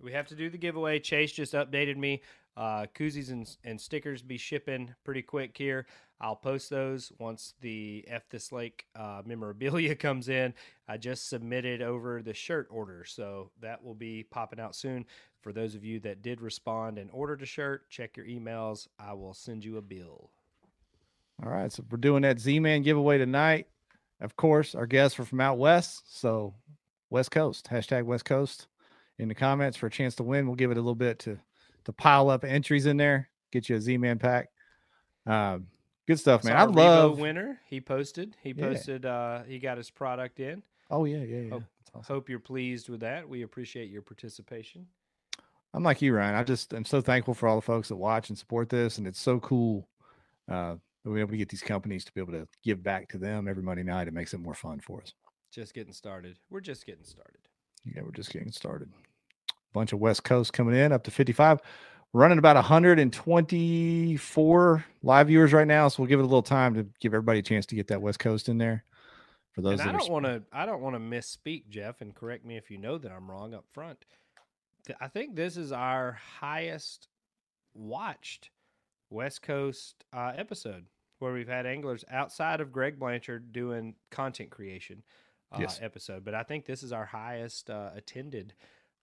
[0.00, 1.00] We have to do the giveaway.
[1.00, 2.22] Chase just updated me.
[2.56, 5.86] Uh, koozies and, and stickers be shipping pretty quick here.
[6.20, 10.54] I'll post those once the F This Lake uh, memorabilia comes in.
[10.88, 15.04] I just submitted over the shirt order, so that will be popping out soon.
[15.42, 18.88] For those of you that did respond and ordered a shirt, check your emails.
[18.98, 20.30] I will send you a bill.
[21.44, 23.66] All right, so we're doing that Z Man giveaway tonight.
[24.20, 26.54] Of course, our guests are from out west, so
[27.10, 28.66] West Coast hashtag West Coast
[29.18, 30.46] in the comments for a chance to win.
[30.46, 31.38] We'll give it a little bit to
[31.84, 34.48] to pile up entries in there, get you a Z Man pack.
[35.26, 35.68] Um,
[36.06, 36.56] Good stuff, man.
[36.56, 37.60] I love winner.
[37.66, 38.36] He posted.
[38.42, 39.04] He posted.
[39.04, 39.12] Yeah.
[39.12, 40.62] Uh, he got his product in.
[40.88, 41.50] Oh yeah, yeah, yeah.
[41.50, 41.62] Hope,
[41.94, 42.14] awesome.
[42.14, 43.28] hope you're pleased with that.
[43.28, 44.86] We appreciate your participation.
[45.74, 46.36] I'm like you, Ryan.
[46.36, 49.06] I just I'm so thankful for all the folks that watch and support this, and
[49.06, 49.88] it's so cool
[50.48, 53.18] uh, that we're able to get these companies to be able to give back to
[53.18, 54.06] them every Monday night.
[54.06, 55.12] It makes it more fun for us.
[55.56, 56.36] Just getting started.
[56.50, 57.40] We're just getting started.
[57.86, 58.90] Yeah, we're just getting started.
[59.72, 61.60] Bunch of West Coast coming in up to 55
[62.12, 66.86] running about 124 live viewers right now, so we'll give it a little time to
[67.00, 68.84] give everybody a chance to get that West Coast in there.
[69.52, 72.44] For those, and I don't want to, I don't want to misspeak, Jeff, and correct
[72.44, 74.04] me if you know that I'm wrong up front.
[75.00, 77.08] I think this is our highest
[77.72, 78.50] watched
[79.08, 80.84] West Coast uh, episode
[81.18, 85.02] where we've had anglers outside of Greg Blanchard doing content creation
[85.52, 85.78] uh, yes.
[85.82, 88.54] episode, but I think this is our highest uh, attended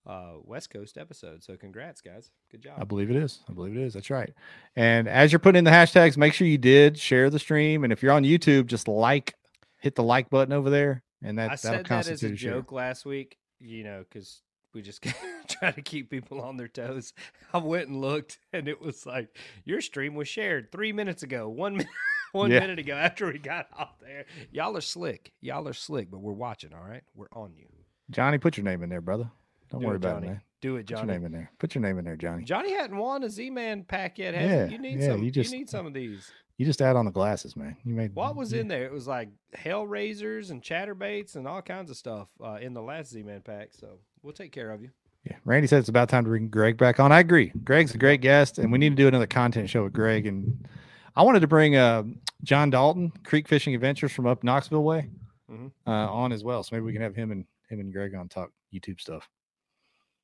[0.05, 1.43] uh, West Coast episode.
[1.43, 2.31] So congrats, guys.
[2.51, 2.77] Good job.
[2.79, 3.39] I believe it is.
[3.49, 3.93] I believe it is.
[3.93, 4.33] That's right.
[4.75, 7.83] And as you're putting in the hashtags, make sure you did share the stream.
[7.83, 9.35] And if you're on YouTube, just like,
[9.79, 11.03] hit the like button over there.
[11.23, 14.41] And that, I said that as a joke last week, you know, because
[14.73, 15.05] we just
[15.47, 17.13] try to keep people on their toes.
[17.53, 21.47] I went and looked, and it was like your stream was shared three minutes ago,
[21.47, 21.91] one minute,
[22.33, 22.59] one yeah.
[22.59, 24.25] minute ago after we got off there.
[24.51, 25.31] Y'all are slick.
[25.39, 26.71] Y'all are slick, but we're watching.
[26.73, 27.67] All right, we're on you.
[28.11, 29.31] Johnny, put your name in there, brother.
[29.71, 30.41] Don't Do worry it, about it, man.
[30.61, 31.01] Do it, Johnny.
[31.01, 31.51] Put your name in there.
[31.59, 32.43] Put your name in there, Johnny.
[32.43, 34.73] Johnny hadn't won a Z-Man pack yet, has yeah, he?
[34.73, 35.23] You need yeah, some.
[35.23, 36.31] You, just, you need some of these.
[36.57, 37.75] You just add on the glasses, man.
[37.83, 38.61] You made what was yeah.
[38.61, 38.85] in there?
[38.85, 43.11] It was like Hellraisers and Chatterbaits and all kinds of stuff uh, in the last
[43.11, 43.69] Z-Man pack.
[43.73, 44.89] So we'll take care of you.
[45.25, 47.11] Yeah, Randy said it's about time to bring Greg back on.
[47.11, 47.51] I agree.
[47.63, 50.27] Greg's a great guest, and we need to do another content show with Greg.
[50.27, 50.67] And
[51.15, 52.03] I wanted to bring uh,
[52.43, 55.09] John Dalton, Creek Fishing Adventures from up Knoxville way.
[55.49, 55.71] Mhm.
[55.85, 56.63] uh, on as well.
[56.63, 59.29] So maybe we can have him and him and Greg on talk YouTube stuff.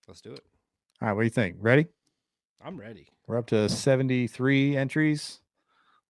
[0.07, 0.43] Let's do it.
[1.01, 1.57] All right, what do you think?
[1.59, 1.88] Ready?
[2.61, 3.09] I'm ready.
[3.28, 5.39] We're up to 73 entries.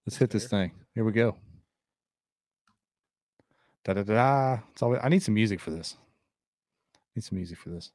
[0.06, 0.72] Let's hit this thing.
[0.96, 1.38] Here we go.
[3.84, 4.60] Da da da.
[4.72, 5.98] It's always, I need some music for this.
[7.16, 7.92] Need some music for this.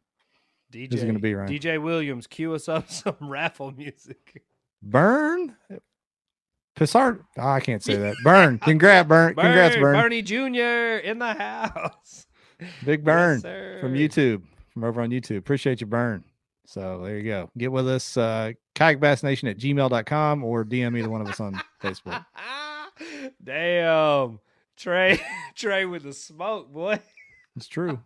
[0.72, 1.50] DJ, it gonna be, Ryan?
[1.52, 4.42] DJ Williams, cue us up some raffle music.
[4.82, 5.56] Burn.
[6.76, 7.20] Pissart.
[7.38, 8.14] Oh, I can't say that.
[8.24, 8.58] Burn.
[8.64, 9.34] Congrats, Burn.
[9.34, 9.94] Congrats, Burn.
[9.94, 10.98] Bernie Jr.
[11.04, 12.26] in the house.
[12.84, 13.78] Big Burn sir.
[13.80, 15.38] from YouTube, from over on YouTube.
[15.38, 16.24] Appreciate you, Burn.
[16.66, 17.50] So there you go.
[17.58, 22.24] Get with us, uh, kayakbassnation at gmail.com or DM either one of us on Facebook.
[23.42, 24.40] Damn.
[24.76, 25.20] Trey,
[25.54, 26.98] Trey with the smoke, boy.
[27.56, 28.00] It's true.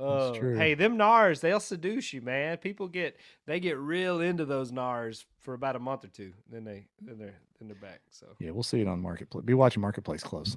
[0.00, 2.56] Oh, hey, them NARS, they'll seduce you, man.
[2.58, 6.32] People get they get real into those NARS for about a month or two.
[6.50, 8.00] Then they then they're then they're back.
[8.10, 9.44] So Yeah, we'll see it on Marketplace.
[9.44, 10.56] Be watching Marketplace close.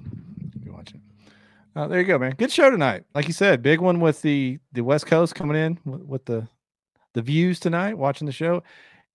[0.62, 1.02] Be watching.
[1.76, 2.34] Uh, there you go, man.
[2.36, 3.04] Good show tonight.
[3.14, 6.48] Like you said, big one with the the West Coast coming in with, with the
[7.12, 7.98] the views tonight.
[7.98, 8.62] Watching the show,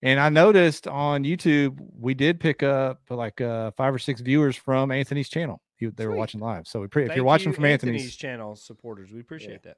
[0.01, 4.55] and I noticed on YouTube we did pick up like uh, five or six viewers
[4.55, 5.61] from Anthony's channel.
[5.77, 6.67] He, they were watching live.
[6.67, 9.77] So we pre- if you're watching you, from Anthony's, Anthony's channel supporters, we appreciate that.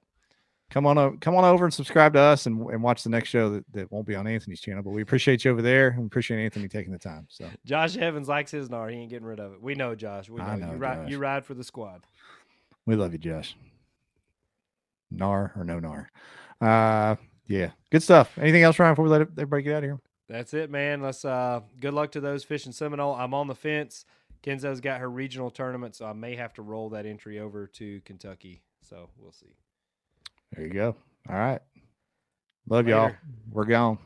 [0.72, 3.30] Come on over, come on over and subscribe to us and, and watch the next
[3.30, 4.82] show that, that won't be on Anthony's channel.
[4.82, 7.28] But we appreciate you over there and we appreciate Anthony taking the time.
[7.30, 8.90] So Josh Evans likes his NAR.
[8.90, 9.62] He ain't getting rid of it.
[9.62, 10.30] We know, Josh.
[10.30, 11.10] We know, I know, you ride.
[11.10, 12.02] You ride for the squad.
[12.86, 13.56] We love you, Josh.
[15.12, 16.10] Nar or no nar.
[16.60, 17.18] Uh
[17.48, 17.72] yeah.
[17.92, 18.38] Good stuff.
[18.40, 20.00] Anything else, Ryan, before we let everybody get out of here?
[20.30, 21.02] That's it, man.
[21.02, 23.14] Let's uh good luck to those fishing Seminole.
[23.14, 24.06] I'm on the fence.
[24.42, 28.02] Kenzo's got her regional tournament, so I may have to roll that entry over to
[28.06, 28.64] Kentucky.
[28.82, 29.54] So we'll see.
[30.56, 30.96] There you go.
[31.30, 31.62] All right.
[32.68, 33.12] Love y'all.
[33.52, 33.98] We're gone.